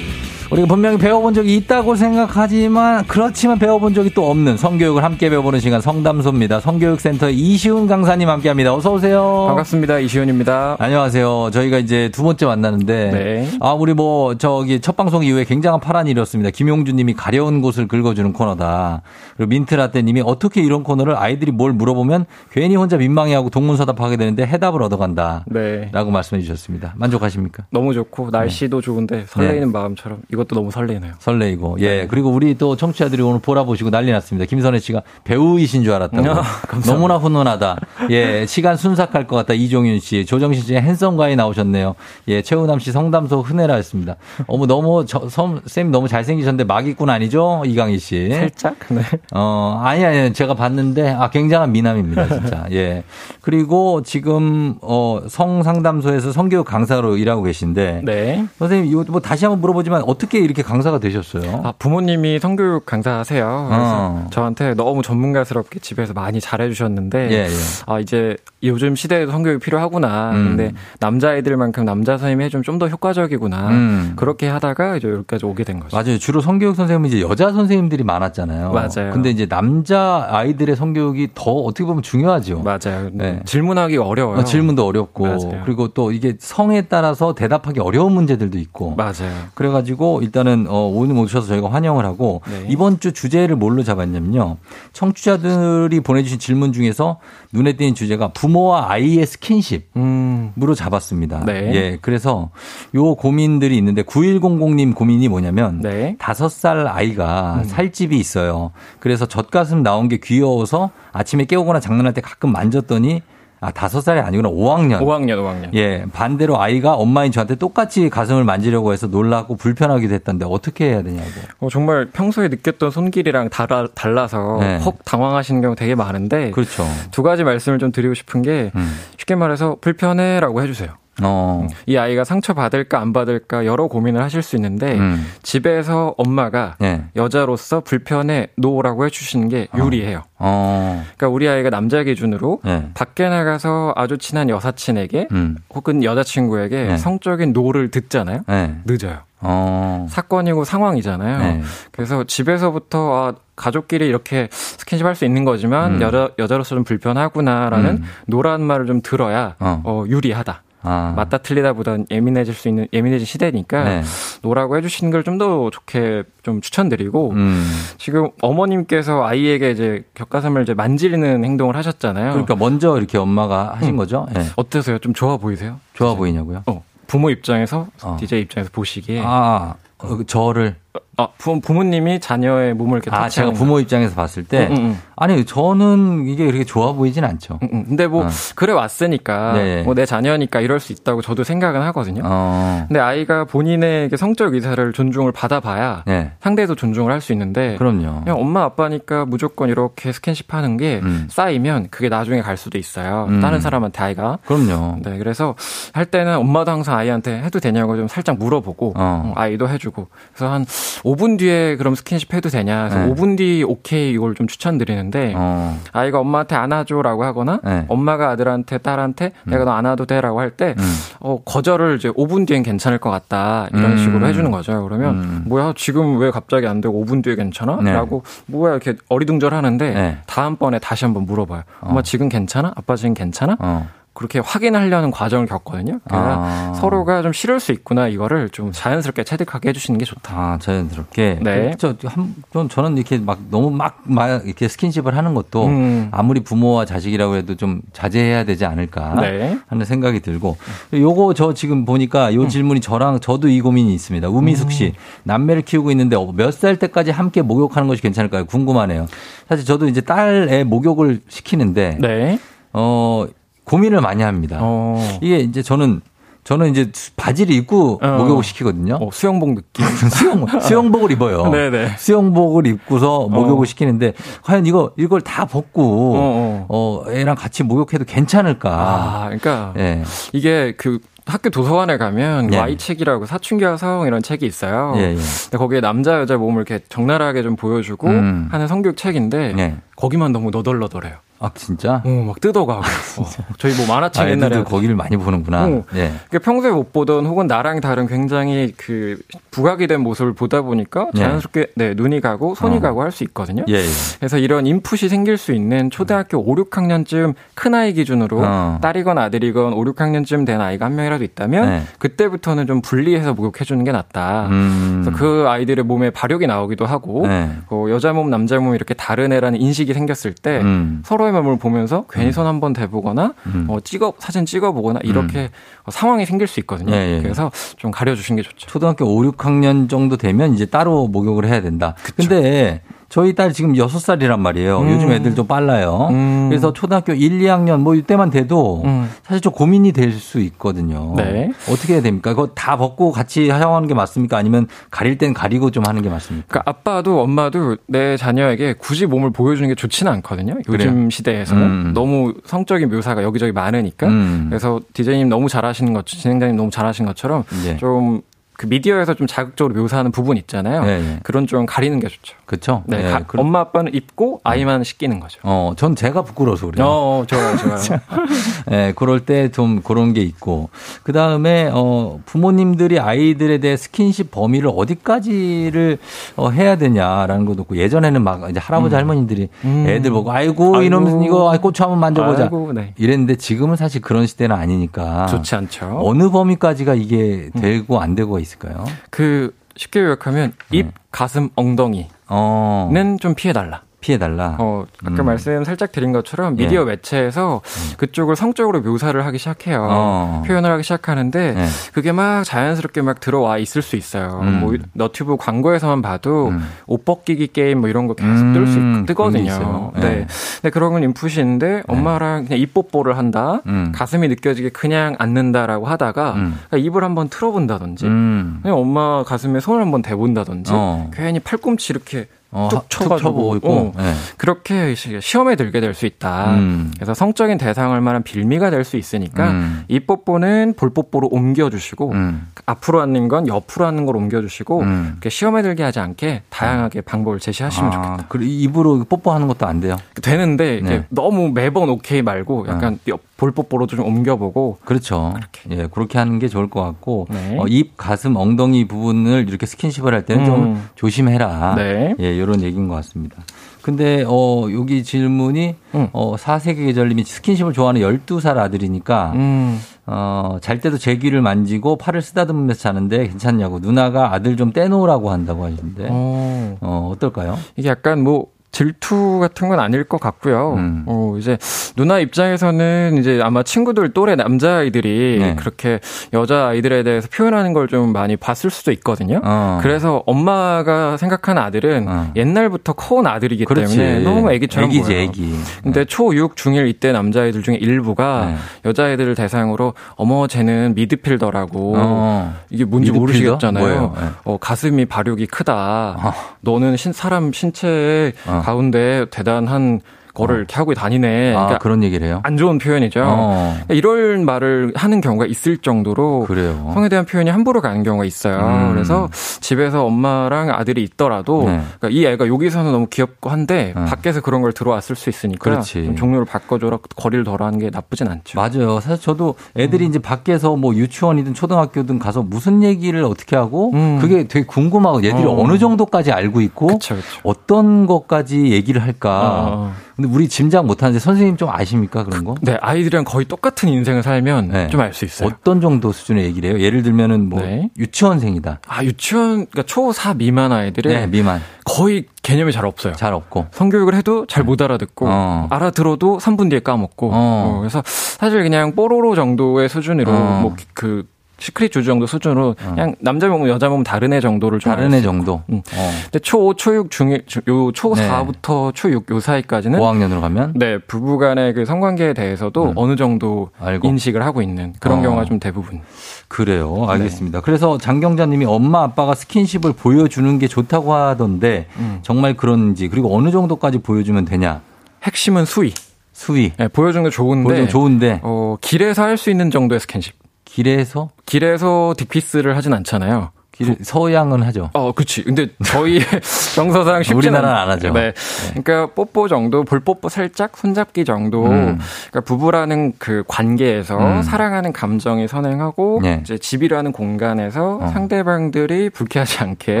우리가 0.58 0.66
분명히 0.66 0.98
배워본 0.98 1.34
적이 1.34 1.56
있다고 1.56 1.94
생각하지만 1.94 3.04
그렇지만 3.06 3.58
배워본 3.58 3.94
적이 3.94 4.10
또 4.14 4.28
없는 4.28 4.56
성교육을 4.56 5.04
함께 5.04 5.30
배워보는 5.30 5.60
시간 5.60 5.80
성담소입니다. 5.80 6.58
성교육센터 6.60 7.30
이시훈 7.30 7.86
강사님 7.86 8.28
함께합니다. 8.28 8.74
어서 8.74 8.92
오세요. 8.92 9.44
반갑습니다. 9.48 10.00
이시훈입니다. 10.00 10.76
안녕하세요. 10.80 11.50
저희가 11.52 11.78
이제 11.78 12.10
두 12.12 12.24
번째 12.24 12.46
만나는데 12.46 13.10
네. 13.10 13.48
아 13.60 13.72
우리 13.72 13.94
뭐 13.94 14.36
저기 14.36 14.80
첫 14.80 14.96
방송 14.96 15.22
이후에 15.22 15.44
굉장한 15.44 15.80
파란이 15.80 16.10
일었습니다. 16.10 16.50
김용주님이 16.50 17.14
가려운 17.14 17.60
곳을 17.60 17.86
긁어주는 17.86 18.32
코너다. 18.32 19.02
그리고 19.36 19.50
민트라떼님이 19.50 20.22
어떻게 20.24 20.60
이런 20.60 20.82
코너를 20.82 21.16
아이들이 21.16 21.52
뭘 21.52 21.72
물어보면 21.72 22.26
괜히 22.50 22.74
혼자 22.74 22.96
민망해하고 22.96 23.50
동문서답하게 23.50 24.16
되는데 24.16 24.44
해답을 24.44 24.82
얻어간다. 24.82 25.44
네. 25.46 25.88
라고 25.92 26.10
말씀해 26.10 26.42
주셨습니다. 26.42 26.94
만족하십니까? 26.96 27.66
너무 27.70 27.94
좋고 27.94 28.30
날씨도 28.30 28.80
좋은데 28.80 29.24
설레이는 29.28 29.68
네. 29.68 29.72
마음처럼 29.72 30.22
이것 30.32 30.47
도 30.48 30.56
너무 30.56 30.70
설레네요. 30.70 31.12
설레이고 31.18 31.76
예 31.80 32.06
그리고 32.08 32.30
우리 32.30 32.56
또 32.56 32.74
청취자들이 32.76 33.22
오늘 33.22 33.38
보라 33.40 33.64
보시고 33.64 33.90
난리 33.90 34.10
났습니다. 34.12 34.46
김선혜 34.46 34.78
씨가 34.78 35.02
배우이신 35.24 35.84
줄 35.84 35.92
알았다고 35.92 36.30
아, 36.30 36.42
너무나 36.86 37.16
훈훈하다. 37.16 37.76
예 38.10 38.46
시간 38.46 38.76
순삭할 38.76 39.26
것 39.26 39.36
같다. 39.36 39.54
이종윤 39.54 40.00
씨 40.00 40.24
조정신 40.26 40.62
씨의 40.64 40.80
핸섬가에 40.82 41.36
나오셨네요. 41.36 41.94
예 42.28 42.42
최우남 42.42 42.78
씨 42.78 42.92
성담소 42.92 43.42
흔해라였습니다. 43.42 44.16
어머 44.46 44.66
너무 44.66 45.04
저쌤 45.06 45.90
너무 45.90 46.08
잘생기셨는데 46.08 46.64
마기꾼 46.64 47.10
아니죠 47.10 47.62
이강희 47.66 47.98
씨. 47.98 48.30
살짝? 48.30 48.76
네. 48.88 49.02
어, 49.32 49.80
아니, 49.82 50.04
아니, 50.04 50.32
제가 50.32 50.54
봤는데, 50.54 51.10
아, 51.10 51.30
굉장한 51.30 51.72
미남입니다, 51.72 52.28
진짜. 52.28 52.66
예. 52.72 53.04
그리고 53.40 54.02
지금, 54.02 54.76
어, 54.80 55.20
성상담소에서 55.28 56.32
성교육 56.32 56.66
강사로 56.66 57.16
일하고 57.16 57.42
계신데, 57.42 58.02
네. 58.04 58.46
선생님, 58.58 58.90
이거 58.90 59.04
뭐 59.08 59.20
다시 59.20 59.44
한번 59.44 59.60
물어보지만 59.60 60.02
어떻게 60.06 60.37
이렇게 60.40 60.62
강사가 60.62 60.98
되셨어요? 60.98 61.62
아, 61.64 61.72
부모님이 61.78 62.38
성교육 62.38 62.86
강사하세요. 62.86 63.66
그래서 63.68 63.84
어. 63.84 64.26
저한테 64.30 64.74
너무 64.74 65.02
전문가스럽게 65.02 65.80
집에서 65.80 66.12
많이 66.14 66.40
잘해주셨는데, 66.40 67.30
예, 67.30 67.34
예. 67.44 67.48
아, 67.86 67.98
이제 68.00 68.36
요즘 68.62 68.94
시대에도 68.96 69.30
성교육이 69.32 69.60
필요하구나. 69.60 70.30
음. 70.32 70.44
근데 70.56 70.72
남자애들만큼 71.00 71.84
남자 71.84 72.12
선생님이 72.18 72.44
해주면 72.44 72.62
좀 72.62 72.78
더 72.78 72.86
효과적이구나. 72.86 73.68
음. 73.70 74.12
그렇게 74.14 74.46
하다가 74.46 74.98
이제 74.98 75.08
여기까지 75.08 75.44
오게 75.44 75.64
된 75.64 75.80
거죠. 75.80 75.96
맞아요. 75.96 76.16
주로 76.16 76.40
성교육 76.40 76.76
선생님은 76.76 77.08
이제 77.08 77.20
여자 77.20 77.50
선생님들이 77.50 78.04
많았잖아요. 78.04 78.70
맞아요. 78.70 79.10
근데 79.12 79.30
이제 79.30 79.46
남자 79.46 80.28
아이들의 80.30 80.76
성교육이 80.76 81.30
더 81.34 81.50
어떻게 81.50 81.84
보면 81.84 82.04
중요하죠. 82.04 82.60
맞아요. 82.62 83.10
네. 83.12 83.40
질문하기가 83.46 84.04
어려워요. 84.04 84.38
어, 84.38 84.44
질문도 84.44 84.86
어렵고 84.86 85.24
맞아요. 85.24 85.62
그리고 85.64 85.88
또 85.88 86.12
이게 86.12 86.34
성에 86.38 86.82
따라서 86.82 87.34
대답하기 87.34 87.80
어려운 87.80 88.12
문제들도 88.12 88.56
있고 88.58 88.94
맞아요. 88.94 89.32
그래가지고 89.54 90.22
일단은 90.28 90.66
어, 90.68 90.86
오늘 90.86 91.16
오셔서 91.16 91.46
저희가 91.48 91.72
환영을 91.72 92.04
하고 92.04 92.42
네. 92.48 92.66
이번 92.68 93.00
주 93.00 93.12
주제를 93.12 93.56
뭘로 93.56 93.82
잡았냐면요. 93.82 94.58
청취자들이 94.92 96.00
보내주신 96.00 96.38
질문 96.38 96.72
중에서 96.72 97.18
눈에 97.52 97.76
띄는 97.76 97.94
주제가 97.94 98.28
부모와 98.28 98.90
아이의 98.92 99.26
스킨십으로 99.26 99.84
음. 99.96 100.52
잡았습니다. 100.76 101.44
네. 101.46 101.74
예, 101.74 101.98
그래서 102.00 102.50
요 102.94 103.14
고민들이 103.14 103.76
있는데 103.78 104.02
9100님 104.02 104.94
고민이 104.94 105.28
뭐냐면 105.28 105.80
네. 105.80 106.16
다섯 106.18 106.50
살 106.50 106.86
아이가 106.86 107.60
음. 107.62 107.64
살집이 107.64 108.16
있어요. 108.18 108.72
그래서 109.00 109.26
젖가슴 109.26 109.82
나온 109.82 110.08
게 110.08 110.18
귀여워서 110.22 110.90
아침에 111.12 111.46
깨우거나 111.46 111.80
장난할 111.80 112.12
때 112.12 112.20
가끔 112.20 112.52
만졌더니 112.52 113.22
아 113.60 113.70
다섯 113.70 114.00
살이 114.00 114.20
아니구나 114.20 114.48
5학년. 114.50 115.00
5학년, 115.00 115.38
5학년. 115.38 115.74
예, 115.74 116.04
반대로 116.12 116.60
아이가 116.60 116.94
엄마인 116.94 117.32
저한테 117.32 117.56
똑같이 117.56 118.08
가슴을 118.08 118.44
만지려고 118.44 118.92
해서 118.92 119.06
놀라고 119.06 119.56
불편하기도 119.56 120.14
했던데 120.14 120.46
어떻게 120.48 120.90
해야 120.90 121.02
되냐고. 121.02 121.28
어, 121.60 121.68
정말 121.70 122.08
평소에 122.12 122.48
느꼈던 122.48 122.90
손길이랑 122.90 123.50
달아, 123.50 123.88
달라서 123.94 124.58
네. 124.60 124.80
헉 124.84 124.98
당황하시는 125.04 125.60
경우 125.60 125.74
되게 125.74 125.94
많은데 125.94 126.50
그렇죠. 126.52 126.84
두 127.10 127.22
가지 127.22 127.44
말씀을 127.44 127.78
좀 127.78 127.90
드리고 127.90 128.14
싶은 128.14 128.42
게 128.42 128.70
음. 128.74 128.98
쉽게 129.16 129.34
말해서 129.34 129.76
불편해 129.80 130.40
라고 130.40 130.62
해주세요. 130.62 130.90
어. 131.22 131.66
이 131.86 131.96
아이가 131.96 132.24
상처 132.24 132.54
받을까 132.54 133.00
안 133.00 133.12
받을까 133.12 133.66
여러 133.66 133.88
고민을 133.88 134.22
하실 134.22 134.42
수 134.42 134.56
있는데 134.56 134.96
음. 134.98 135.26
집에서 135.42 136.14
엄마가 136.16 136.76
예. 136.82 137.04
여자로서 137.16 137.80
불편해 137.80 138.48
no라고 138.56 139.04
해주시는 139.06 139.48
게 139.48 139.68
유리해요. 139.76 140.22
어. 140.38 141.04
그러니까 141.16 141.28
우리 141.28 141.48
아이가 141.48 141.70
남자 141.70 142.02
기준으로 142.02 142.60
예. 142.66 142.90
밖에 142.94 143.28
나가서 143.28 143.94
아주 143.96 144.18
친한 144.18 144.48
여사친에게 144.48 145.28
음. 145.32 145.56
혹은 145.74 146.04
여자친구에게 146.04 146.84
네. 146.84 146.96
성적인 146.96 147.52
no를 147.52 147.90
듣잖아요. 147.90 148.42
예. 148.50 148.74
늦어요. 148.84 149.18
어. 149.40 150.06
사건이고 150.10 150.64
상황이잖아요. 150.64 151.38
네. 151.38 151.62
그래서 151.92 152.24
집에서부터 152.24 153.28
아, 153.28 153.34
가족끼리 153.54 154.06
이렇게 154.08 154.48
스킨십 154.50 155.06
할 155.06 155.14
수 155.14 155.24
있는 155.24 155.44
거지만 155.44 155.96
음. 155.96 156.00
여자 156.00 156.30
여자로서 156.38 156.74
좀 156.74 156.82
불편하구나라는 156.84 157.90
음. 157.90 158.04
no란 158.26 158.62
말을 158.62 158.86
좀 158.86 159.00
들어야 159.00 159.54
어. 159.60 159.80
어, 159.84 160.04
유리하다. 160.08 160.62
아. 160.82 161.12
맞다 161.16 161.38
틀리다보단 161.38 162.06
예민해질 162.10 162.54
수 162.54 162.68
있는 162.68 162.86
예민해진 162.92 163.26
시대니까 163.26 163.84
네. 163.84 164.02
no라고 164.42 164.76
해주시는 164.76 165.10
걸 165.10 165.22
좀 165.24 165.38
더 165.38 165.70
좋게 165.70 166.22
좀 166.42 166.60
추천드리고 166.60 167.30
음. 167.30 167.68
지금 167.98 168.28
어머님께서 168.40 169.24
아이에게 169.24 169.70
이제 169.70 170.02
젖가슴을 170.14 170.62
이제 170.62 170.74
만지는 170.74 171.44
행동을 171.44 171.76
하셨잖아요. 171.76 172.30
그러니까 172.30 172.54
먼저 172.56 172.96
이렇게 172.96 173.18
엄마가 173.18 173.74
하신 173.76 173.90
음. 173.90 173.96
거죠? 173.96 174.26
예. 174.36 174.44
어떠세요? 174.56 174.98
좀 174.98 175.14
좋아 175.14 175.36
보이세요? 175.36 175.78
좋아 175.94 176.14
보이냐고요? 176.14 176.62
어, 176.66 176.82
부모 177.06 177.30
입장에서 177.30 177.86
어. 178.02 178.16
DJ 178.18 178.42
입장에서 178.42 178.70
보시기에 178.72 179.22
아, 179.24 179.74
어, 179.98 180.18
저를 180.26 180.76
아, 181.20 181.26
부, 181.36 181.60
부모님이 181.60 182.20
자녀의 182.20 182.74
몸을 182.74 182.98
이렇게 183.02 183.10
아, 183.14 183.28
제가 183.28 183.50
부모 183.50 183.80
입장에서 183.80 184.14
봤을 184.14 184.44
때 184.44 184.68
응, 184.70 184.76
응, 184.76 184.84
응. 184.84 184.98
아니, 185.16 185.44
저는 185.44 186.26
이게 186.28 186.46
그렇게 186.46 186.64
좋아 186.64 186.92
보이진 186.92 187.24
않죠. 187.24 187.58
응, 187.64 187.68
응. 187.72 187.84
근데 187.88 188.06
뭐 188.06 188.24
어. 188.24 188.28
그래 188.54 188.72
왔으니까 188.72 189.52
네. 189.54 189.82
뭐 189.82 189.96
내 189.96 190.06
자녀니까 190.06 190.60
이럴 190.60 190.78
수 190.78 190.92
있다고 190.92 191.20
저도 191.22 191.42
생각은 191.42 191.82
하거든요. 191.82 192.22
어. 192.24 192.84
근데 192.86 193.00
아이가 193.00 193.44
본인의 193.44 194.10
성적 194.16 194.54
의사를 194.54 194.92
존중을 194.92 195.32
받아봐야 195.32 196.04
네. 196.06 196.30
상대도 196.40 196.74
존중을 196.76 197.12
할 197.12 197.18
수 197.18 197.32
있는데 197.32 197.74
그럼요. 197.78 198.20
그냥 198.22 198.38
엄마 198.38 198.62
아빠니까 198.62 199.24
무조건 199.24 199.68
이렇게 199.70 200.12
스킨십 200.12 200.54
하는 200.54 200.76
게 200.76 201.00
음. 201.02 201.26
쌓이면 201.28 201.88
그게 201.90 202.08
나중에 202.08 202.42
갈 202.42 202.56
수도 202.56 202.78
있어요. 202.78 203.26
음. 203.28 203.40
다른 203.40 203.60
사람한테 203.60 204.00
아이가. 204.00 204.38
그럼요. 204.46 204.98
네, 205.02 205.18
그래서 205.18 205.56
할 205.92 206.06
때는 206.06 206.36
엄마도 206.36 206.70
항상 206.70 206.96
아이한테 206.96 207.42
해도 207.42 207.58
되냐고 207.58 207.96
좀 207.96 208.06
살짝 208.06 208.38
물어보고 208.38 208.90
어. 208.96 209.22
어, 209.26 209.32
아이도 209.34 209.68
해주고 209.68 210.06
그래서 210.32 210.52
한 210.52 210.64
5분 211.08 211.38
뒤에 211.38 211.76
그럼 211.76 211.94
스킨십 211.94 212.34
해도 212.34 212.48
되냐 212.48 212.88
그래서 212.88 213.06
네. 213.06 213.12
5분 213.12 213.36
뒤 213.38 213.64
오케이 213.66 214.12
이걸 214.12 214.34
좀 214.34 214.46
추천드리는데 214.46 215.32
어. 215.36 215.78
아이가 215.92 216.20
엄마한테 216.20 216.54
안아줘라고 216.56 217.24
하거나 217.24 217.60
네. 217.64 217.86
엄마가 217.88 218.30
아들한테 218.30 218.78
딸한테 218.78 219.32
내가 219.44 219.64
너 219.64 219.72
안아도 219.72 220.04
돼라고 220.04 220.40
할때 220.40 220.74
음. 220.76 220.94
어, 221.20 221.40
거절을 221.44 221.96
이제 221.96 222.10
5분 222.10 222.46
뒤엔 222.46 222.62
괜찮을 222.62 222.98
것 222.98 223.10
같다 223.10 223.68
이런 223.72 223.92
음. 223.92 223.98
식으로 223.98 224.26
해주는 224.26 224.50
거죠. 224.50 224.82
그러면 224.84 225.14
음. 225.16 225.44
뭐야 225.46 225.72
지금 225.76 226.18
왜 226.18 226.30
갑자기 226.30 226.66
안 226.66 226.80
되고 226.80 227.04
5분 227.04 227.22
뒤에 227.22 227.36
괜찮아? 227.36 227.78
네. 227.82 227.92
라고 227.92 228.22
뭐야 228.46 228.72
이렇게 228.72 228.94
어리둥절하는데 229.08 229.90
네. 229.90 230.18
다음번에 230.26 230.78
다시 230.78 231.04
한번 231.04 231.24
물어봐요. 231.24 231.62
엄마 231.80 232.02
지금 232.02 232.28
괜찮아? 232.28 232.72
아빠 232.76 232.96
지금 232.96 233.14
괜찮아? 233.14 233.56
어. 233.58 233.88
그렇게 234.18 234.40
확인하려는 234.40 235.12
과정을 235.12 235.46
겪거든요. 235.46 236.00
그러니까 236.02 236.40
아. 236.42 236.72
서로가 236.74 237.22
좀 237.22 237.32
싫을 237.32 237.60
수 237.60 237.70
있구나 237.70 238.08
이거를 238.08 238.48
좀 238.48 238.72
자연스럽게 238.72 239.22
체득하게 239.22 239.68
해주시는 239.68 239.96
게 239.98 240.04
좋다. 240.04 240.34
아, 240.36 240.58
자연스럽게. 240.60 241.38
네. 241.40 241.70
저, 241.78 241.94
한, 242.04 242.34
전- 242.52 242.68
저는 242.68 242.96
이렇게 242.96 243.18
막 243.18 243.38
너무 243.48 243.70
막, 243.70 244.00
막 244.02 244.44
이렇게 244.44 244.66
스킨십을 244.66 245.16
하는 245.16 245.34
것도 245.34 245.66
음. 245.66 246.08
아무리 246.10 246.40
부모와 246.40 246.84
자식이라고 246.84 247.36
해도 247.36 247.54
좀 247.54 247.80
자제해야 247.92 248.42
되지 248.42 248.64
않을까 248.64 249.14
네. 249.20 249.56
하는 249.68 249.84
생각이 249.86 250.18
들고 250.18 250.56
요거 250.92 251.34
저 251.34 251.54
지금 251.54 251.84
보니까 251.84 252.30
음. 252.30 252.34
요 252.34 252.48
질문이 252.48 252.80
저랑 252.80 253.20
저도 253.20 253.46
이 253.48 253.60
고민이 253.60 253.94
있습니다. 253.94 254.28
우미숙 254.28 254.72
씨 254.72 254.94
남매를 255.22 255.62
키우고 255.62 255.92
있는데 255.92 256.16
몇 256.34 256.50
살 256.50 256.74
때까지 256.76 257.12
함께 257.12 257.40
목욕하는 257.40 257.86
것이 257.86 258.02
괜찮을까요? 258.02 258.46
궁금하네요. 258.46 259.06
사실 259.48 259.64
저도 259.64 259.86
이제 259.86 260.00
딸의 260.00 260.64
목욕을 260.64 261.20
시키는데 261.28 261.98
네. 262.00 262.40
어 262.72 263.26
고민을 263.68 264.00
많이 264.00 264.22
합니다. 264.22 264.58
어. 264.60 265.18
이게 265.20 265.38
이제 265.38 265.62
저는 265.62 266.00
저는 266.44 266.70
이제 266.70 266.90
바지를 267.16 267.54
입고 267.54 268.00
어. 268.02 268.08
목욕을 268.18 268.42
시키거든요. 268.42 268.94
어, 268.94 269.10
수영복 269.12 269.54
느낌. 269.54 269.84
수영 270.08 270.46
수영복을 270.60 271.10
입어요. 271.12 271.50
네네. 271.50 271.96
수영복을 271.98 272.66
입고서 272.66 273.28
목욕을 273.28 273.62
어. 273.62 273.66
시키는데 273.66 274.14
과연 274.42 274.64
이거 274.64 274.92
이걸 274.96 275.20
다 275.20 275.44
벗고 275.44 276.14
어, 276.16 276.66
어, 276.70 277.04
애랑 277.10 277.36
같이 277.36 277.62
목욕해도 277.64 278.06
괜찮을까? 278.06 278.70
아, 278.70 279.24
그러니까 279.24 279.74
예. 279.76 280.02
이게 280.32 280.72
그 280.78 281.00
학교 281.26 281.50
도서관에 281.50 281.98
가면 281.98 282.54
예. 282.54 282.58
Y 282.58 282.78
책이라고 282.78 283.26
사춘기 283.26 283.64
여성 283.64 284.06
이런 284.06 284.22
책이 284.22 284.46
있어요. 284.46 284.94
예, 284.96 285.10
예. 285.10 285.16
근데 285.16 285.58
거기에 285.58 285.82
남자 285.82 286.18
여자 286.18 286.38
몸을 286.38 286.64
이렇게 286.66 286.82
적나라하게 286.88 287.42
좀 287.42 287.56
보여주고 287.56 288.08
음. 288.08 288.48
하는 288.50 288.66
성교육 288.66 288.96
책인데 288.96 289.54
예. 289.58 289.76
거기만 289.96 290.32
너무 290.32 290.50
너덜너덜해요. 290.50 291.16
아 291.40 291.50
진짜? 291.54 292.02
어, 292.04 292.24
막 292.26 292.40
뜯어가고. 292.40 292.80
어, 292.80 293.24
저희 293.58 293.72
뭐 293.74 293.86
만화책 293.86 294.26
아, 294.26 294.30
옛날에 294.30 294.64
거기를 294.64 294.94
많이 294.96 295.16
보는구나. 295.16 295.66
어. 295.66 295.84
예. 295.94 296.12
그러니까 296.28 296.38
평소에 296.40 296.70
못 296.72 296.92
보던 296.92 297.26
혹은 297.26 297.46
나랑 297.46 297.80
다른 297.80 298.06
굉장히 298.06 298.72
그 298.76 299.18
부각이 299.50 299.86
된 299.86 300.00
모습을 300.00 300.32
보다 300.32 300.62
보니까 300.62 301.08
네. 301.14 301.20
자연스럽게 301.20 301.68
네, 301.76 301.94
눈이 301.94 302.20
가고 302.20 302.54
손이 302.54 302.78
어. 302.78 302.80
가고 302.80 303.02
할 303.02 303.08
수 303.12 303.24
있거든요. 303.24 303.64
예, 303.68 303.74
예. 303.74 303.86
그래서 304.18 304.36
이런 304.38 304.66
인풋이 304.66 305.08
생길 305.08 305.38
수 305.38 305.52
있는 305.52 305.90
초등학교 305.90 306.38
5, 306.38 306.54
6학년쯤 306.56 307.34
큰 307.54 307.74
아이 307.74 307.92
기준으로 307.94 308.40
어. 308.44 308.78
딸이건 308.82 309.16
아들이건 309.16 309.72
5, 309.72 309.84
6학년쯤 309.84 310.44
된 310.44 310.60
아이가 310.60 310.84
한 310.86 310.94
명이라도 310.96 311.24
있다면 311.24 311.66
네. 311.68 311.82
그때부터는 311.98 312.66
좀 312.66 312.82
분리해서 312.82 313.32
목욕해 313.32 313.64
주는 313.64 313.82
게 313.84 313.92
낫다. 313.92 314.48
음. 314.48 315.02
그래서 315.04 315.16
그 315.18 315.46
아이들의 315.48 315.84
몸에 315.84 316.10
발육이 316.10 316.46
나오기도 316.46 316.84
하고 316.84 317.26
네. 317.26 317.50
어, 317.70 317.86
여자 317.88 318.12
몸, 318.12 318.28
남자 318.30 318.58
몸 318.58 318.74
이렇게 318.74 318.92
다른 318.94 319.32
애라는 319.32 319.60
인식이 319.60 319.94
생겼을 319.94 320.34
때 320.34 320.60
음. 320.60 321.02
서로 321.04 321.27
의 321.34 321.42
몸을 321.42 321.58
보면서 321.58 322.04
괜히 322.10 322.32
손 322.32 322.46
한번 322.46 322.72
대보거나 322.72 323.34
음. 323.46 323.66
어, 323.68 323.80
찍어 323.80 324.14
사진 324.18 324.46
찍어보거나 324.46 325.00
이렇게 325.02 325.50
어, 325.84 325.90
상황이 325.90 326.26
생길 326.26 326.46
수 326.46 326.60
있거든요. 326.60 326.94
예, 326.94 327.16
예. 327.16 327.22
그래서 327.22 327.50
좀 327.76 327.90
가려주시는 327.90 328.42
게 328.42 328.48
좋죠. 328.48 328.66
초등학교 328.66 329.04
5, 329.04 329.32
6학년 329.32 329.88
정도 329.88 330.16
되면 330.16 330.54
이제 330.54 330.66
따로 330.66 331.08
목욕을 331.08 331.46
해야 331.46 331.60
된다. 331.60 331.94
근데 332.16 332.82
저희 333.08 333.34
딸 333.34 333.54
지금 333.54 333.72
6살이란 333.72 334.38
말이에요. 334.38 334.80
음. 334.80 334.90
요즘 334.90 335.10
애들 335.10 335.34
좀 335.34 335.46
빨라요. 335.46 336.08
음. 336.10 336.46
그래서 336.50 336.74
초등학교 336.74 337.14
1, 337.14 337.38
2학년 337.40 337.80
뭐 337.80 337.94
이때만 337.94 338.28
돼도 338.30 338.82
음. 338.84 339.10
사실 339.22 339.40
좀 339.40 339.52
고민이 339.52 339.92
될 339.92 340.12
수 340.18 340.40
있거든요. 340.40 341.14
네. 341.16 341.50
어떻게 341.70 341.94
해야 341.94 342.02
됩니까? 342.02 342.30
그거 342.34 342.48
다 342.48 342.76
벗고 342.76 343.12
같이 343.12 343.46
샤워하는 343.46 343.86
게 343.88 343.94
맞습니까? 343.94 344.36
아니면 344.36 344.66
가릴 344.90 345.16
땐 345.16 345.32
가리고 345.32 345.70
좀 345.70 345.84
하는 345.86 346.02
게 346.02 346.08
맞습니까? 346.08 346.46
그러니까 346.48 346.70
아빠도 346.70 347.20
엄마도 347.22 347.76
내 347.86 348.16
자녀에게 348.16 348.74
굳이 348.78 349.06
몸을 349.06 349.30
보여주는 349.30 349.68
게 349.68 349.74
좋지는 349.74 350.10
않거든요. 350.14 350.54
요즘 350.68 350.90
그래요? 350.92 351.10
시대에서는 351.10 351.62
음. 351.62 351.90
너무 351.94 352.34
성적인 352.44 352.88
묘사가 352.90 353.22
여기저기 353.22 353.52
많으니까. 353.52 354.08
음. 354.08 354.46
그래서 354.48 354.80
디제이님 354.92 355.28
너무 355.28 355.48
잘하시는 355.48 355.92
것, 355.92 356.04
진행자님 356.06 356.56
너무 356.56 356.70
잘하시는 356.70 357.06
것처럼 357.06 357.44
예. 357.66 357.76
좀 357.76 358.20
그 358.58 358.66
미디어에서 358.66 359.14
좀 359.14 359.28
자극적으로 359.28 359.80
묘사하는 359.80 360.10
부분 360.10 360.36
있잖아요. 360.36 360.82
네, 360.84 360.98
네. 361.00 361.20
그런 361.22 361.46
좀 361.46 361.64
가리는 361.64 362.00
게 362.00 362.08
좋죠. 362.08 362.34
그렇죠? 362.44 362.82
네, 362.86 363.04
네, 363.04 363.08
가- 363.08 363.22
엄마 363.36 363.60
아빠는 363.60 363.94
입고 363.94 364.40
아이만 364.42 364.82
씻기는 364.82 365.20
거죠. 365.20 365.38
어, 365.44 365.74
전 365.76 365.94
제가 365.94 366.22
부끄러워서 366.22 366.66
그래요. 366.66 366.84
어, 366.84 367.20
어, 367.20 367.24
좋아요, 367.26 367.56
좋아요. 367.56 367.78
예, 368.72 368.92
그럴 368.96 369.20
때 369.20 369.48
좀 369.52 369.80
그런 369.82 370.12
게 370.12 370.22
있고. 370.22 370.70
그 371.04 371.12
다음에, 371.12 371.70
어, 371.72 372.18
부모님들이 372.26 372.98
아이들에 372.98 373.58
대해 373.58 373.76
스킨십 373.76 374.32
범위를 374.32 374.70
어디까지를 374.74 375.98
어, 376.36 376.50
해야 376.50 376.76
되냐라는 376.76 377.46
것도 377.46 377.62
있고, 377.62 377.76
예전에는 377.76 378.22
막 378.22 378.50
이제 378.50 378.58
할아버지 378.58 378.96
할머니들이 378.96 379.48
음. 379.64 379.84
애들 379.86 380.10
보고, 380.10 380.32
아이고, 380.32 380.76
아이고. 380.76 380.82
이놈 380.82 381.22
이거 381.22 381.56
고추 381.62 381.84
한번 381.84 382.00
만져보자. 382.00 382.42
아이고, 382.44 382.72
네. 382.72 382.92
이랬는데 382.98 383.36
지금은 383.36 383.76
사실 383.76 384.00
그런 384.00 384.26
시대는 384.26 384.56
아니니까. 384.56 385.26
좋지 385.26 385.54
않죠. 385.54 386.00
어느 386.02 386.28
범위까지가 386.30 386.94
이게 386.94 387.50
되고 387.60 388.00
안 388.00 388.16
되고가 388.16 388.40
있 388.40 388.47
을까요? 388.56 388.84
그 389.10 389.54
쉽게 389.76 390.00
요약하면 390.00 390.54
입, 390.70 390.86
네. 390.86 390.92
가슴, 391.10 391.50
엉덩이는 391.54 392.08
어, 392.28 392.90
좀 393.20 393.34
피해달라. 393.34 393.82
피해달라. 394.08 394.56
어, 394.58 394.86
아까 395.04 395.22
음. 395.22 395.26
말씀 395.26 395.64
살짝 395.64 395.92
드린 395.92 396.12
것처럼 396.12 396.56
미디어 396.56 396.86
매체에서 396.86 397.60
그쪽을 397.98 398.36
성적으로 398.36 398.80
묘사를 398.80 399.22
하기 399.26 399.36
시작해요. 399.36 399.86
어. 399.90 400.42
표현을 400.46 400.70
하기 400.70 400.82
시작하는데 400.82 401.52
네. 401.52 401.66
그게 401.92 402.12
막 402.12 402.42
자연스럽게 402.44 403.02
막 403.02 403.20
들어와 403.20 403.58
있을 403.58 403.82
수 403.82 403.96
있어요. 403.96 404.40
음. 404.42 404.60
뭐 404.60 404.74
너튜브 404.94 405.36
광고에서만 405.36 406.00
봐도 406.00 406.48
음. 406.48 406.66
옷 406.86 407.04
벗기기 407.04 407.48
게임 407.48 407.80
뭐 407.80 407.90
이런 407.90 408.06
거 408.06 408.14
계속 408.14 408.30
음, 408.30 408.52
뜰수 408.54 408.76
그런 408.76 409.00
게 409.02 409.06
뜨거든요. 409.06 409.92
네. 409.96 410.00
네. 410.00 410.26
근데 410.62 410.70
그런 410.70 410.92
건 410.94 411.02
인풋이 411.02 411.40
있는데 411.40 411.82
엄마랑 411.86 412.46
그냥 412.46 412.60
입 412.60 412.72
뽀뽀를 412.72 413.18
한다. 413.18 413.60
음. 413.66 413.92
가슴이 413.94 414.28
느껴지게 414.28 414.70
그냥 414.70 415.16
앉는다라고 415.18 415.86
하다가 415.86 416.32
음. 416.32 416.58
그러니까 416.68 416.78
입을 416.78 417.04
한번 417.04 417.28
틀어본다든지 417.28 418.06
음. 418.06 418.60
그냥 418.62 418.78
엄마 418.78 419.22
가슴에 419.22 419.60
손을 419.60 419.82
한번 419.82 420.00
대본다든지 420.00 420.72
어. 420.74 421.10
괜히 421.12 421.40
팔꿈치 421.40 421.92
이렇게 421.92 422.26
어, 422.50 422.68
쭉 422.70 422.84
쳐가지고 422.88 423.56
있고. 423.56 423.70
어, 423.72 423.92
네. 423.96 424.14
그렇게 424.38 424.94
시- 424.94 425.20
시험에 425.20 425.54
들게 425.56 425.80
될 425.80 425.92
수 425.94 426.06
있다. 426.06 426.54
음. 426.54 426.92
그래서 426.96 427.12
성적인 427.14 427.58
대상을 427.58 427.98
만한 428.00 428.22
빌미가 428.22 428.70
될 428.70 428.84
수 428.84 428.96
있으니까 428.96 429.50
음. 429.50 429.84
이 429.88 430.00
뽀뽀는 430.00 430.74
볼 430.76 430.90
뽀뽀로 430.90 431.28
옮겨주시고 431.30 432.12
음. 432.12 432.46
앞으로 432.66 433.00
앉는 433.02 433.28
건 433.28 433.48
옆으로 433.48 433.84
앉는 433.86 434.06
걸 434.06 434.16
옮겨주시고 434.16 434.80
음. 434.80 435.20
시험에 435.28 435.62
들게 435.62 435.82
하지 435.82 435.98
않게 436.00 436.42
다양하게 436.48 437.00
방법을 437.02 437.38
제시하시면 437.40 437.90
좋겠다. 437.90 438.12
아, 438.14 438.24
그리고 438.28 438.50
입으로 438.50 439.04
뽀뽀하는 439.04 439.46
것도 439.48 439.66
안 439.66 439.80
돼요. 439.80 439.96
되는데 440.22 440.80
네. 440.82 441.04
너무 441.10 441.50
매번 441.52 441.88
오케이 441.90 442.22
말고 442.22 442.66
약간 442.68 442.98
옆- 443.08 443.20
볼 443.36 443.52
뽀뽀로도 443.52 443.94
좀 443.96 444.04
옮겨보고 444.06 444.78
그렇죠. 444.84 445.32
그렇게. 445.36 445.82
예, 445.82 445.86
그렇게 445.86 446.18
하는 446.18 446.40
게 446.40 446.48
좋을 446.48 446.68
것 446.68 446.82
같고, 446.82 447.28
네. 447.30 447.56
어, 447.56 447.66
입, 447.68 447.96
가슴, 447.96 448.34
엉덩이 448.34 448.88
부분을 448.88 449.46
이렇게 449.48 449.64
스킨십을 449.64 450.12
할 450.12 450.26
때는 450.26 450.44
좀 450.44 450.62
음. 450.62 450.88
조심해라. 450.96 451.74
네. 451.76 452.16
예, 452.18 452.37
이런 452.38 452.62
얘기인 452.62 452.88
것 452.88 452.94
같습니다. 452.96 453.42
근데, 453.82 454.24
어, 454.26 454.66
여기 454.72 455.02
질문이, 455.02 455.74
음. 455.94 456.08
어, 456.12 456.36
4세기 456.36 456.86
계절님이 456.86 457.24
스킨십을 457.24 457.72
좋아하는 457.72 458.00
12살 458.00 458.58
아들이니까, 458.58 459.32
음. 459.34 459.80
어, 460.06 460.58
잘 460.60 460.80
때도 460.80 460.98
제 460.98 461.16
귀를 461.16 461.42
만지고 461.42 461.96
팔을 461.96 462.22
쓰다듬으면서 462.22 462.80
자는데 462.80 463.28
괜찮냐고, 463.28 463.78
누나가 463.78 464.32
아들 464.32 464.56
좀 464.56 464.72
떼놓으라고 464.72 465.30
한다고 465.30 465.64
하시는데, 465.64 466.08
어, 466.10 466.76
어. 466.80 467.10
어떨까요? 467.12 467.56
이게 467.76 467.88
약간 467.88 468.22
뭐 468.22 468.48
질투 468.70 469.38
같은 469.40 469.68
건 469.68 469.80
아닐 469.80 470.04
것 470.04 470.20
같고요. 470.20 470.74
음. 470.74 471.02
어, 471.06 471.34
이제 471.38 471.56
누나 471.96 472.18
입장에서는 472.20 473.16
이제 473.18 473.40
아마 473.42 473.62
친구들 473.62 474.12
또래 474.12 474.36
남자아이들이 474.36 475.38
네. 475.40 475.54
그렇게 475.56 475.98
여자아이들에 476.32 477.02
대해서 477.02 477.28
표현하는 477.34 477.72
걸 477.72 477.88
좀 477.88 478.12
많이 478.12 478.36
봤을 478.36 478.68
수도 478.68 478.92
있거든요. 478.92 479.40
어. 479.42 479.78
그래서 479.80 480.22
엄마가 480.26 481.16
생각하는 481.16 481.62
아들은 481.62 482.06
어. 482.06 482.32
옛날부터 482.36 482.92
커온 482.92 483.26
아들이기 483.26 483.64
그렇지. 483.64 483.96
때문에 483.96 484.20
너무 484.20 484.52
애기처럼 484.52 484.90
애기지, 484.90 485.08
보여요. 485.08 485.20
애기. 485.22 485.54
근데 485.82 486.04
초 486.04 486.34
6, 486.34 486.54
중1 486.54 486.86
이때 486.88 487.12
남자아이들 487.12 487.62
중에 487.62 487.76
일부가 487.76 488.44
네. 488.46 488.56
여자아이들을 488.84 489.34
대상으로 489.36 489.94
어머 490.16 490.46
쟤는 490.48 490.94
미드필더라고 490.96 491.94
어. 491.96 492.54
이게 492.68 492.84
뭔지 492.84 493.10
미드필더? 493.10 493.20
모르시겠잖아요. 493.20 494.14
네. 494.20 494.26
어, 494.44 494.58
가슴이 494.58 495.06
발육이 495.06 495.46
크다. 495.46 496.34
너는 496.60 496.98
신, 496.98 497.14
사람 497.14 497.52
신체의 497.52 498.34
어. 498.46 498.57
가운데 498.62 499.26
대단한 499.30 500.00
거를 500.38 500.56
이렇게 500.58 500.76
하고 500.76 500.94
다니네. 500.94 501.50
아, 501.54 501.58
그러니까 501.58 501.78
그런 501.78 502.02
얘기를 502.02 502.26
해요? 502.26 502.40
안 502.44 502.56
좋은 502.56 502.78
표현이죠. 502.78 503.22
어. 503.24 503.76
이런 503.88 504.44
말을 504.44 504.92
하는 504.94 505.20
경우가 505.20 505.46
있을 505.46 505.78
정도로 505.78 506.44
그래요. 506.46 506.90
성에 506.94 507.08
대한 507.08 507.24
표현이 507.24 507.50
함부로 507.50 507.80
가는 507.80 508.02
경우가 508.02 508.24
있어요. 508.24 508.58
음. 508.58 508.92
그래서 508.92 509.28
집에서 509.60 510.04
엄마랑 510.04 510.70
아들이 510.70 511.02
있더라도 511.02 511.64
네. 511.64 511.80
그러니까 511.98 512.08
이 512.10 512.24
애가 512.24 512.46
여기서는 512.46 512.92
너무 512.92 513.06
귀엽고 513.06 513.50
한데 513.50 513.92
어. 513.96 514.04
밖에서 514.08 514.40
그런 514.40 514.62
걸 514.62 514.72
들어왔을 514.72 515.16
수 515.16 515.28
있으니까 515.28 515.80
종류를 515.80 516.44
바꿔줘라 516.44 516.98
거리를 517.16 517.44
덜하는 517.44 517.78
게 517.78 517.90
나쁘진 517.90 518.28
않죠. 518.28 518.58
맞아요. 518.58 519.00
사실 519.00 519.22
저도 519.22 519.54
애들이 519.76 520.04
음. 520.04 520.08
이제 520.08 520.18
밖에서 520.18 520.76
뭐 520.76 520.94
유치원이든 520.94 521.54
초등학교든 521.54 522.18
가서 522.18 522.42
무슨 522.42 522.82
얘기를 522.82 523.22
어떻게 523.24 523.56
하고 523.56 523.90
음. 523.94 524.18
그게 524.20 524.46
되게 524.48 524.66
궁금하고 524.66 525.24
얘들이 525.24 525.44
어. 525.44 525.52
어. 525.52 525.66
느 525.66 525.78
정도까지 525.78 526.32
알고 526.32 526.60
있고 526.62 526.86
그쵸, 526.86 527.16
그쵸. 527.16 527.40
어떤 527.42 528.06
것까지 528.06 528.70
얘기를 528.70 529.02
할까 529.02 529.66
어. 529.68 529.92
근데 530.18 530.34
우리 530.34 530.48
짐작 530.48 530.84
못하는데 530.84 531.20
선생님 531.20 531.56
좀 531.56 531.68
아십니까 531.70 532.24
그런 532.24 532.42
거? 532.42 532.56
네, 532.60 532.76
아이들이랑 532.80 533.22
거의 533.24 533.46
똑같은 533.46 533.88
인생을 533.88 534.24
살면 534.24 534.68
네. 534.68 534.88
좀알 534.88 535.14
수 535.14 535.24
있어요. 535.24 535.48
어떤 535.48 535.80
정도 535.80 536.10
수준의 536.10 536.44
얘기를 536.44 536.70
해요? 536.70 536.80
예를 536.84 537.04
들면은 537.04 537.48
뭐 537.48 537.60
네. 537.60 537.88
유치원생이다. 537.96 538.80
아, 538.84 539.04
유치원 539.04 539.66
그러니까 539.66 539.82
초4 539.82 540.36
미만 540.36 540.72
아이들은 540.72 541.12
네, 541.12 541.26
미만. 541.28 541.60
거의 541.84 542.24
개념이 542.42 542.72
잘 542.72 542.84
없어요. 542.84 543.12
잘 543.14 543.32
없고. 543.32 543.66
성교육을 543.70 544.16
해도 544.16 544.44
잘 544.46 544.64
못 544.64 544.82
알아듣고 544.82 545.26
어. 545.28 545.68
알아들어도 545.70 546.38
3분 546.38 546.68
뒤에 546.68 546.80
까먹고. 546.80 547.28
어. 547.28 547.30
어. 547.32 547.78
그래서 547.78 548.02
사실 548.04 548.64
그냥 548.64 548.96
뽀로로 548.96 549.36
정도의 549.36 549.88
수준으로 549.88 550.32
어. 550.32 550.58
뭐그 550.62 551.28
시크릿 551.60 551.90
쥬쥬 551.92 552.06
정도 552.06 552.26
수준으로 552.26 552.68
어. 552.80 552.90
그냥 552.94 553.14
남자 553.20 553.48
몸 553.48 553.68
여자 553.68 553.88
몸 553.88 554.04
다르네 554.04 554.40
정도를 554.40 554.78
좀 554.78 554.92
다르네 554.92 555.20
정도. 555.20 555.62
응. 555.72 555.78
어. 555.78 556.10
근데 556.24 556.38
초 556.38 556.58
5, 556.68 556.74
초6 556.74 557.10
중에 557.10 557.42
요 557.68 557.90
초4부터 557.92 558.92
네. 558.94 559.00
초6 559.02 559.34
요 559.34 559.40
사이까지는 559.40 559.98
5학년으로 559.98 560.40
가면 560.40 560.74
네, 560.76 560.98
부부 560.98 561.38
간의 561.38 561.74
그 561.74 561.84
성관계에 561.84 562.32
대해서도 562.34 562.84
음. 562.90 562.92
어느 562.94 563.16
정도 563.16 563.70
알고. 563.80 564.06
인식을 564.06 564.44
하고 564.44 564.62
있는 564.62 564.94
그런 565.00 565.18
어. 565.18 565.22
경우가 565.22 565.44
좀 565.46 565.58
대부분. 565.58 566.00
그래요. 566.46 567.06
알겠습니다. 567.08 567.58
네. 567.58 567.62
그래서 567.64 567.98
장경자 567.98 568.46
님이 568.46 568.64
엄마 568.64 569.02
아빠가 569.02 569.34
스킨십을 569.34 569.94
보여주는 569.94 570.58
게 570.60 570.68
좋다고 570.68 571.12
하던데 571.12 571.86
음. 571.98 572.20
정말 572.22 572.54
그런지 572.54 573.08
그리고 573.08 573.36
어느 573.36 573.50
정도까지 573.50 573.98
보여주면 573.98 574.44
되냐? 574.44 574.80
핵심은 575.24 575.64
수위. 575.64 575.92
수위. 576.32 576.70
네, 576.76 576.86
보여주는 576.86 577.24
게 577.24 577.30
좋은데. 577.30 577.64
보여주는 577.64 577.88
좋은데. 577.88 578.38
어, 578.44 578.76
길에서 578.80 579.22
할 579.24 579.36
수 579.36 579.50
있는 579.50 579.72
정도의 579.72 579.98
스킨십. 579.98 580.37
길에서? 580.78 581.30
길에서 581.44 582.14
딕피스를 582.16 582.74
하진 582.74 582.92
않잖아요. 582.92 583.50
길, 583.72 583.96
서양은 584.00 584.62
하죠. 584.62 584.90
어, 584.94 585.10
그치. 585.10 585.42
근데 585.42 585.68
저희 585.84 586.20
정서상 586.76 587.24
쉽지 587.24 587.36
우리나라는 587.36 587.76
안 587.76 587.88
하죠. 587.90 588.12
네. 588.12 588.32
네. 588.32 588.82
그러니까 588.82 589.12
뽀뽀 589.12 589.48
정도, 589.48 589.82
볼뽀뽀 589.82 590.28
살짝, 590.28 590.76
손잡기 590.76 591.24
정도. 591.24 591.64
음. 591.64 591.98
그러니까 592.30 592.40
부부라는 592.44 593.14
그 593.18 593.42
관계에서 593.48 594.18
음. 594.18 594.42
사랑하는 594.42 594.92
감정이 594.92 595.48
선행하고 595.48 596.20
네. 596.22 596.38
이제 596.42 596.58
집이라는 596.58 597.10
공간에서 597.10 597.98
어. 598.00 598.08
상대방들이 598.08 599.10
불쾌하지 599.10 599.58
않게 599.58 600.00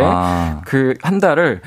아. 0.00 0.60
그한 0.64 1.18
달을 1.18 1.60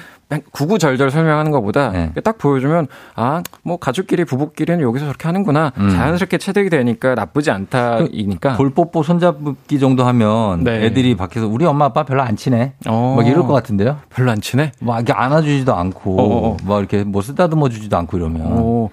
구구절절 0.51 1.11
설명하는 1.11 1.51
것보다 1.51 1.91
네. 1.91 2.11
딱 2.23 2.37
보여주면 2.37 2.87
아 3.15 3.41
뭐 3.63 3.77
가족끼리 3.77 4.25
부부끼리는 4.25 4.81
여기서 4.81 5.05
저렇게 5.05 5.27
하는구나 5.27 5.71
음. 5.77 5.89
자연스럽게 5.89 6.37
체득이 6.37 6.69
되니까 6.69 7.15
나쁘지 7.15 7.51
않다이니까 7.51 8.55
볼뽀뽀 8.57 9.03
손잡기 9.03 9.79
정도 9.79 10.03
하면 10.05 10.63
네. 10.63 10.85
애들이 10.85 11.15
밖에서 11.15 11.47
우리 11.47 11.65
엄마 11.65 11.85
아빠 11.85 12.03
별로 12.03 12.21
안 12.21 12.35
친해 12.35 12.73
어. 12.87 13.13
막 13.17 13.27
이럴 13.27 13.45
것 13.45 13.53
같은데요 13.53 13.97
별로 14.09 14.31
안 14.31 14.41
친해 14.41 14.71
막 14.79 14.95
이렇게 14.97 15.13
안아주지도 15.13 15.75
않고 15.75 16.19
어어. 16.19 16.47
어. 16.53 16.57
막 16.63 16.79
이렇게 16.79 17.03
뭐 17.03 17.21
쓰다듬어 17.21 17.69
주지도 17.69 17.97
않고 17.97 18.17
이러면 18.17 18.41
어. 18.45 18.89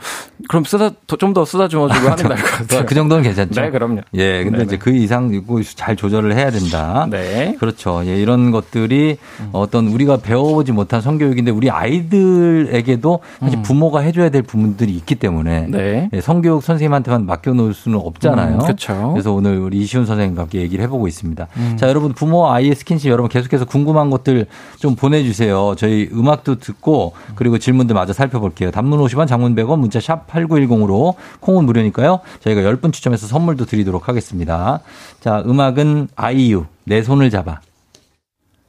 그럼 0.49 0.65
쓰다 0.65 0.91
좀 1.19 1.29
더 1.35 1.45
쓰다듬어 1.45 1.89
주고 1.89 2.09
하는 2.09 2.25
날것 2.25 2.51
같아요 2.51 2.87
그 2.87 2.95
정도는 2.95 3.23
괜찮죠 3.23 3.61
네 3.61 3.71
그럼요 3.71 4.01
예 4.15 4.45
근데 4.45 4.59
네네. 4.59 4.65
이제 4.65 4.79
그 4.79 4.91
이상 4.91 5.31
이거 5.33 5.61
잘 5.63 5.95
조절을 5.95 6.35
해야 6.35 6.51
된다 6.51 7.07
네 7.11 7.55
그렇죠 7.59 8.03
예 8.07 8.17
이런 8.21 8.51
것들이 8.51 9.19
음. 9.41 9.49
어떤 9.53 9.89
우리가 9.89 10.19
배워보지 10.19 10.73
못한 10.73 11.01
성교 11.03 11.28
육인데 11.29 11.51
우리 11.51 11.71
아이들에게도 11.71 13.21
사실 13.41 13.59
음. 13.59 13.63
부모가 13.63 14.01
해줘야 14.01 14.31
될 14.31 14.43
부분들이 14.43 14.93
있기 14.93 15.15
때문에 15.17 15.67
네. 15.69 16.09
예, 16.13 16.21
성교육 16.21 16.63
선생님한테만 16.63 17.27
맡겨놓을 17.27 17.75
수는 17.75 17.99
없잖아요. 17.99 18.55
음, 18.55 18.59
그렇죠. 18.59 19.11
그래서 19.13 19.33
오늘 19.33 19.59
우리 19.59 19.79
이시훈 19.79 20.07
선생님과 20.07 20.43
함께 20.43 20.61
얘기를 20.61 20.85
해보고 20.85 21.09
있습니다. 21.09 21.47
음. 21.57 21.77
자, 21.79 21.89
여러분 21.89 22.13
부모 22.13 22.51
아이의 22.51 22.75
스킨십 22.75 23.11
여러분 23.11 23.29
계속해서 23.29 23.65
궁금한 23.65 24.11
것들 24.11 24.47
좀 24.79 24.97
보내주세요. 24.97 25.75
저희 25.77 26.09
음악도 26.13 26.59
듣고 26.59 27.13
그리고 27.35 27.59
질문들 27.59 27.95
마저 27.95 28.13
살펴볼게요. 28.13 28.71
단문 28.71 29.01
50원, 29.01 29.27
장문 29.27 29.55
100원, 29.55 29.79
문자 29.79 30.01
샵 30.01 30.27
8910으로 30.27 31.15
콩은 31.41 31.65
무료니까요. 31.65 32.21
저희가 32.41 32.63
10분 32.63 32.93
추첨해서 32.93 33.27
선물도 33.27 33.67
드리도록 33.67 34.09
하겠습니다. 34.09 34.81
자, 35.21 35.43
음악은 35.47 36.09
아이유 36.17 36.67
내 36.85 37.03
손을 37.03 37.31
잡아. 37.31 37.61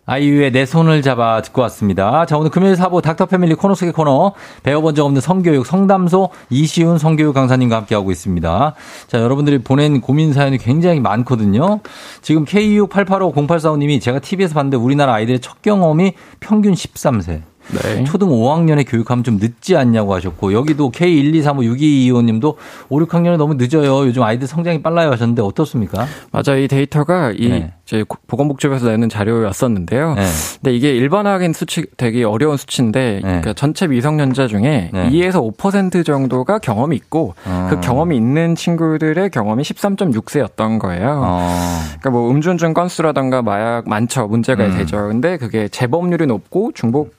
아이유의 0.10 0.52
내 0.52 0.66
손을 0.66 1.04
잡아 1.04 1.40
듣고 1.44 1.62
왔습니다. 1.62 2.26
자, 2.26 2.36
오늘 2.36 2.50
금요일 2.50 2.76
사부 2.76 3.00
닥터 3.00 3.28
패밀리 3.28 3.54
코너 3.54 3.76
속의 3.76 3.94
코너 3.94 4.34
배워본 4.64 4.96
적 4.96 5.06
없는 5.06 5.22
성교육 5.22 5.68
성담소 5.68 6.30
이시훈 6.50 6.98
성교육 6.98 7.36
강사님과 7.36 7.76
함께하고 7.76 8.10
있습니다. 8.10 8.74
자, 9.06 9.22
여러분들이 9.22 9.60
보낸 9.60 10.02
고민 10.02 10.34
사연이 10.34 10.58
굉장히 10.58 11.00
많거든요. 11.00 11.82
지금 12.24 12.44
K6885084님이 12.46 14.02
제가 14.02 14.18
TV에서 14.18 14.56
봤는데 14.56 14.78
우리나라 14.78 15.14
아이들의 15.14 15.42
첫 15.42 15.62
경험이 15.62 16.14
평균 16.40 16.74
13세. 16.74 17.49
네. 17.72 18.04
초등 18.04 18.30
5학년에 18.30 18.86
교육하면 18.88 19.24
좀 19.24 19.38
늦지 19.38 19.76
않냐고 19.76 20.14
하셨고 20.16 20.54
여기도 20.54 20.92
K123562225님도 20.92 22.56
5, 22.90 23.00
6학년은 23.00 23.38
너무 23.38 23.56
늦어요. 23.56 24.08
요즘 24.08 24.24
아이들 24.24 24.48
성장이 24.48 24.82
빨라요 24.82 25.12
하셨는데 25.12 25.42
어떻습니까? 25.42 26.06
맞아. 26.32 26.56
이 26.56 26.68
데이터가 26.68 27.32
이 27.36 27.50
네. 27.50 27.74
이제 27.86 28.04
보건복지부에서 28.28 28.88
내는 28.88 29.10
자료였었는데요. 29.10 30.14
네. 30.16 30.26
근데 30.62 30.76
이게 30.76 30.92
일반화하기는 30.96 31.54
수치 31.54 31.86
되게 31.98 32.24
어려운 32.24 32.58
수치인데 32.58 33.16
네. 33.16 33.22
그러니까 33.22 33.54
전체 33.54 33.88
미성년자 33.88 34.48
중에 34.48 34.92
네. 34.94 35.10
2에서 35.10 35.56
5% 35.58 36.06
정도가 36.06 36.60
경험이 36.60 36.96
있고 36.98 37.34
어. 37.46 37.68
그 37.70 37.80
경험이 37.80 38.16
있는 38.18 38.56
친구들의 38.56 39.30
경험이 39.32 39.64
13.6세였던 39.64 40.80
거예요. 40.80 41.22
어. 41.24 41.58
그러니까 42.00 42.10
뭐 42.12 42.30
음주운전 42.32 42.74
건수라던가 42.74 43.42
마약 43.42 43.88
많죠. 43.88 44.28
문제가 44.28 44.66
음. 44.66 44.78
되죠. 44.78 45.08
근데 45.08 45.38
그게 45.38 45.68
재범률이 45.68 46.28
높고 46.28 46.72
중복 46.74 47.19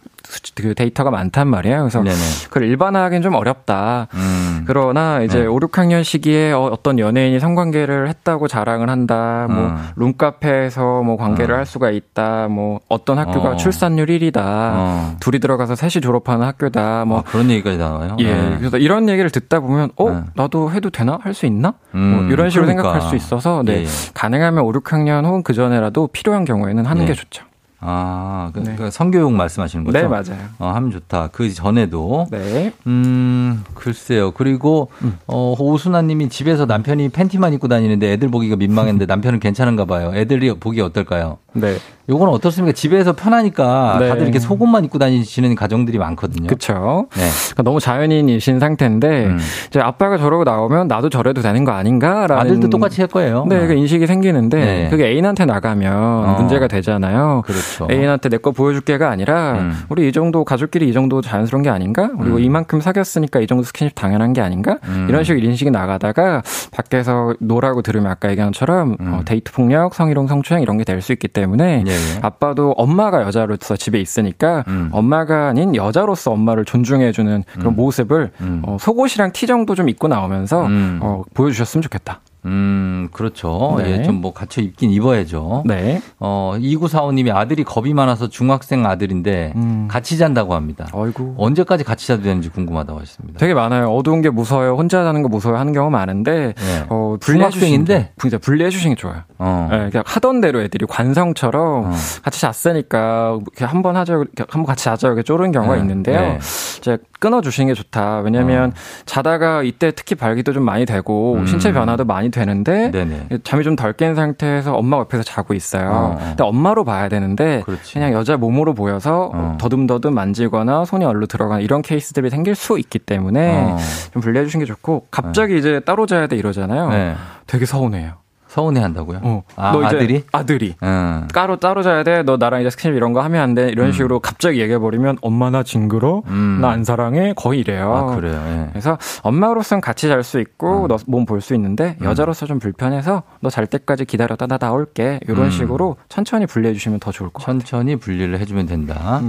그 0.54 0.74
데이터가 0.74 1.10
많단 1.10 1.48
말이에요. 1.48 1.78
그래서 1.80 2.02
네네. 2.02 2.16
그걸 2.48 2.64
일반화하기는 2.64 3.22
좀 3.22 3.34
어렵다. 3.34 4.08
음. 4.14 4.64
그러나 4.66 5.20
이제 5.22 5.40
네. 5.40 5.46
5, 5.46 5.58
6학년 5.58 6.04
시기에 6.04 6.52
어, 6.52 6.76
떤 6.82 6.98
연예인이 6.98 7.40
성관계를 7.40 8.08
했다고 8.08 8.46
자랑을 8.48 8.88
한다. 8.90 9.46
뭐 9.50 9.56
음. 9.68 9.76
룸카페에서 9.96 11.02
뭐 11.02 11.16
관계를 11.16 11.54
음. 11.54 11.58
할 11.58 11.66
수가 11.66 11.90
있다. 11.90 12.48
뭐 12.48 12.80
어떤 12.88 13.18
학교가 13.18 13.50
어. 13.50 13.56
출산율 13.56 14.06
1위다. 14.06 14.36
어. 14.38 15.16
둘이 15.20 15.38
들어가서 15.40 15.74
셋이 15.74 16.00
졸업하는 16.02 16.46
학교다. 16.46 17.04
뭐 17.06 17.18
아, 17.20 17.22
그런 17.22 17.50
얘기까지 17.50 17.78
나와요. 17.78 18.16
예. 18.20 18.32
네. 18.32 18.56
그래서 18.58 18.78
이런 18.78 19.08
얘기를 19.08 19.30
듣다 19.30 19.60
보면 19.60 19.90
어 19.96 20.10
네. 20.10 20.20
나도 20.34 20.70
해도 20.72 20.90
되나 20.90 21.18
할 21.20 21.30
수 21.34 21.46
있나? 21.46 21.74
뭐 21.92 22.00
음. 22.00 22.28
이런 22.30 22.50
식으로 22.50 22.66
그러니까. 22.66 22.82
생각할 22.92 23.08
수 23.08 23.16
있어서 23.16 23.62
네. 23.64 23.84
예. 23.84 23.86
가능하면 24.14 24.64
5, 24.64 24.72
6학년 24.72 25.24
혹은 25.24 25.42
그 25.42 25.54
전에라도 25.54 26.08
필요한 26.08 26.44
경우에는 26.44 26.84
하는 26.84 27.06
게 27.06 27.14
좋죠. 27.14 27.44
아, 27.82 28.50
그, 28.52 28.60
네. 28.60 28.76
그 28.76 28.90
성교육 28.90 29.32
말씀하시는 29.32 29.84
거죠? 29.84 29.98
네, 29.98 30.06
맞아요. 30.06 30.48
어, 30.58 30.68
하면 30.68 30.90
좋다. 30.90 31.30
그 31.32 31.52
전에도. 31.52 32.26
네. 32.30 32.72
음, 32.86 33.64
글쎄요. 33.74 34.32
그리고, 34.32 34.90
음. 35.02 35.18
어, 35.26 35.54
오순아 35.58 36.02
님이 36.02 36.28
집에서 36.28 36.66
남편이 36.66 37.08
팬티만 37.08 37.54
입고 37.54 37.68
다니는데 37.68 38.12
애들 38.12 38.28
보기가 38.28 38.56
민망했는데 38.56 39.06
남편은 39.10 39.40
괜찮은가 39.40 39.86
봐요. 39.86 40.12
애들이 40.14 40.52
보기 40.52 40.80
어떨까요? 40.82 41.38
네. 41.52 41.76
요건 42.08 42.28
어떻습니까? 42.28 42.74
집에서 42.74 43.12
편하니까 43.12 43.96
네. 44.00 44.08
다들 44.08 44.22
이렇게 44.22 44.38
속옷만 44.40 44.84
입고 44.84 44.98
다니시는 44.98 45.54
가정들이 45.54 45.98
많거든요. 45.98 46.48
그렇죠. 46.48 47.06
네. 47.14 47.28
그러니까 47.50 47.62
너무 47.62 47.78
자연인이신 47.80 48.58
상태인데 48.58 49.26
음. 49.26 49.38
이제 49.68 49.80
아빠가 49.80 50.18
저러고 50.18 50.44
나오면 50.44 50.88
나도 50.88 51.08
저래도 51.08 51.40
되는 51.40 51.64
거 51.64 51.72
아닌가라는 51.72 52.36
아들도 52.36 52.68
똑같이 52.68 53.00
할 53.00 53.08
거예요. 53.08 53.46
네, 53.48 53.66
그 53.66 53.74
인식이 53.74 54.06
생기는데 54.06 54.58
네. 54.58 54.88
그게 54.90 55.06
애인한테 55.06 55.44
나가면 55.44 55.94
어. 55.94 56.36
문제가 56.38 56.66
되잖아요. 56.66 57.42
그렇죠. 57.46 57.62
애인한테 57.90 58.28
내 58.28 58.40
거 58.40 58.52
보여줄게가 58.52 59.10
아니라 59.10 59.52
음. 59.60 59.72
우리 59.90 60.08
이 60.08 60.12
정도 60.12 60.44
가족끼리 60.44 60.88
이 60.88 60.92
정도 60.94 61.20
자연스러운 61.20 61.62
게 61.62 61.68
아닌가? 61.68 62.10
그리고 62.18 62.36
음. 62.36 62.42
이만큼 62.42 62.80
사귀었으니까 62.80 63.40
이 63.40 63.46
정도 63.46 63.62
스킨십 63.62 63.94
당연한 63.94 64.32
게 64.32 64.40
아닌가? 64.40 64.78
음. 64.84 65.06
이런 65.10 65.24
식으로 65.24 65.44
인식이 65.44 65.70
나가다가 65.70 66.42
밖에서 66.72 67.34
no라고 67.40 67.82
들으면 67.82 68.10
아까 68.10 68.30
얘기한 68.30 68.50
것처럼 68.52 68.96
음. 69.00 69.12
어, 69.12 69.20
데이트 69.24 69.52
폭력, 69.52 69.94
성희롱, 69.94 70.26
성추행 70.28 70.62
이런 70.62 70.78
게 70.78 70.84
될 70.84 71.00
수 71.02 71.12
있기 71.12 71.28
때문에 71.28 71.84
예. 71.86 71.90
예. 71.90 71.96
아빠도 72.22 72.72
엄마가 72.72 73.22
여자로서 73.22 73.76
집에 73.76 74.00
있으니까 74.00 74.64
음. 74.68 74.88
엄마가 74.92 75.48
아닌 75.48 75.74
여자로서 75.76 76.30
엄마를 76.32 76.64
존중해주는 76.64 77.44
그런 77.52 77.72
음. 77.72 77.76
모습을 77.76 78.30
음. 78.40 78.62
어, 78.66 78.76
속옷이랑 78.80 79.32
티 79.32 79.46
정도 79.46 79.74
좀 79.74 79.88
입고 79.88 80.08
나오면서 80.08 80.66
음. 80.66 80.98
어, 81.02 81.22
보여주셨으면 81.34 81.82
좋겠다. 81.82 82.20
음, 82.46 83.08
그렇죠. 83.12 83.76
네. 83.78 83.98
예, 83.98 84.02
좀뭐 84.02 84.32
갖춰 84.32 84.60
입긴 84.62 84.90
입어야죠. 84.90 85.64
네. 85.66 86.00
어, 86.18 86.54
2945님이 86.56 87.34
아들이 87.34 87.64
겁이 87.64 87.92
많아서 87.92 88.28
중학생 88.28 88.86
아들인데 88.86 89.52
음. 89.56 89.88
같이 89.90 90.16
잔다고 90.16 90.54
합니다. 90.54 90.86
아이고. 90.92 91.34
언제까지 91.36 91.84
같이 91.84 92.06
자도 92.06 92.22
되는지 92.22 92.48
궁금하다고 92.48 93.00
하셨습니다. 93.00 93.38
되게 93.38 93.54
많아요. 93.54 93.88
어두운 93.90 94.22
게 94.22 94.30
무서워요. 94.30 94.74
혼자 94.76 95.04
자는 95.04 95.22
거 95.22 95.28
무서워요 95.28 95.58
하는 95.58 95.72
경우 95.72 95.90
많은데 95.90 96.54
네. 96.56 96.86
어, 96.88 97.16
중학생인데 97.20 98.12
진짜 98.18 98.38
분리해 98.38 98.70
주시는 98.70 98.96
게 98.96 99.00
좋아요. 99.00 99.22
어. 99.38 99.68
네, 99.70 99.90
그냥 99.90 100.02
하던 100.06 100.40
대로 100.40 100.62
애들이 100.62 100.86
관성처럼 100.86 101.84
어. 101.86 101.92
같이 102.22 102.40
잤으니까 102.40 103.38
한번 103.58 103.96
하자, 103.96 104.24
한번 104.48 104.64
같이 104.64 104.84
자자 104.84 105.08
이렇게 105.08 105.22
쪼른 105.22 105.52
경우가 105.52 105.74
네. 105.74 105.80
있는데요. 105.80 106.20
네. 106.20 106.38
이제 106.78 106.98
끊어주시는 107.20 107.68
게 107.68 107.74
좋다. 107.74 108.18
왜냐면 108.20 108.70
어. 108.70 108.72
자다가 109.06 109.62
이때 109.62 109.92
특히 109.94 110.14
발기도 110.16 110.52
좀 110.52 110.64
많이 110.64 110.84
되고 110.86 111.34
음. 111.34 111.46
신체 111.46 111.72
변화도 111.72 112.04
많이 112.04 112.30
되는데 112.30 112.90
네네. 112.90 113.28
잠이 113.44 113.62
좀 113.62 113.76
덜 113.76 113.92
깬 113.92 114.14
상태에서 114.14 114.74
엄마 114.74 114.98
옆에서 114.98 115.22
자고 115.22 115.54
있어요. 115.54 115.90
어. 115.90 116.18
근데 116.18 116.42
엄마로 116.44 116.84
봐야 116.84 117.08
되는데 117.08 117.62
그렇지. 117.66 117.94
그냥 117.94 118.12
여자 118.12 118.36
몸으로 118.36 118.74
보여서 118.74 119.30
어. 119.34 119.58
더듬더듬 119.60 120.14
만지거나 120.14 120.84
손이 120.84 121.04
얼로 121.04 121.26
들어가는 121.26 121.62
이런 121.62 121.82
케이스들이 121.82 122.30
생길 122.30 122.54
수 122.54 122.78
있기 122.78 122.98
때문에 122.98 123.72
어. 123.72 123.76
좀 124.12 124.22
분리해 124.22 124.44
주시는 124.46 124.64
게 124.64 124.68
좋고 124.72 125.06
갑자기 125.10 125.52
네. 125.54 125.58
이제 125.58 125.80
따로 125.80 126.06
자야 126.06 126.26
돼 126.26 126.36
이러잖아요. 126.36 126.88
네. 126.88 127.14
되게 127.46 127.66
서운해요. 127.66 128.19
서운해 128.50 128.80
한다고요? 128.80 129.20
어. 129.22 129.42
아, 129.54 129.70
너 129.70 129.78
이제 129.86 129.96
아들이? 129.96 130.24
아들이. 130.32 130.74
음. 130.82 131.28
따로 131.32 131.56
따로 131.56 131.82
자야 131.82 132.02
돼. 132.02 132.24
너 132.24 132.36
나랑 132.36 132.60
이제 132.62 132.70
스킨십 132.70 132.96
이런 132.96 133.12
거 133.12 133.20
하면 133.22 133.40
안 133.40 133.54
돼. 133.54 133.68
이런 133.68 133.86
음. 133.86 133.92
식으로 133.92 134.18
갑자기 134.18 134.60
얘기해 134.60 134.78
버리면 134.80 135.18
엄마 135.22 135.50
나 135.50 135.62
징그러. 135.62 136.22
음. 136.26 136.58
나안 136.60 136.82
사랑해. 136.82 137.32
거의 137.36 137.60
이래요. 137.60 137.94
아, 137.94 138.14
그래요. 138.16 138.34
예. 138.48 138.66
그래서 138.70 138.98
엄마로서는 139.22 139.80
같이 139.80 140.08
잘 140.08 140.24
수 140.24 140.40
있고 140.40 140.86
음. 140.86 140.88
너몸 140.88 141.26
볼 141.26 141.40
수 141.40 141.54
있는데 141.54 141.96
음. 142.00 142.04
여자로서 142.06 142.44
좀 142.46 142.58
불편해서 142.58 143.22
너 143.40 143.48
잘 143.50 143.66
때까지 143.66 144.04
기다렸다 144.04 144.46
나 144.48 144.58
나올게. 144.58 145.20
이런 145.28 145.44
음. 145.46 145.50
식으로 145.50 145.96
천천히 146.08 146.46
분리해 146.46 146.74
주시면 146.74 146.98
더 146.98 147.12
좋을 147.12 147.30
것 147.30 147.44
같아요. 147.44 147.60
천천히 147.60 147.94
분리를 147.96 148.36
해 148.38 148.44
주면 148.44 148.66
된다. 148.66 149.20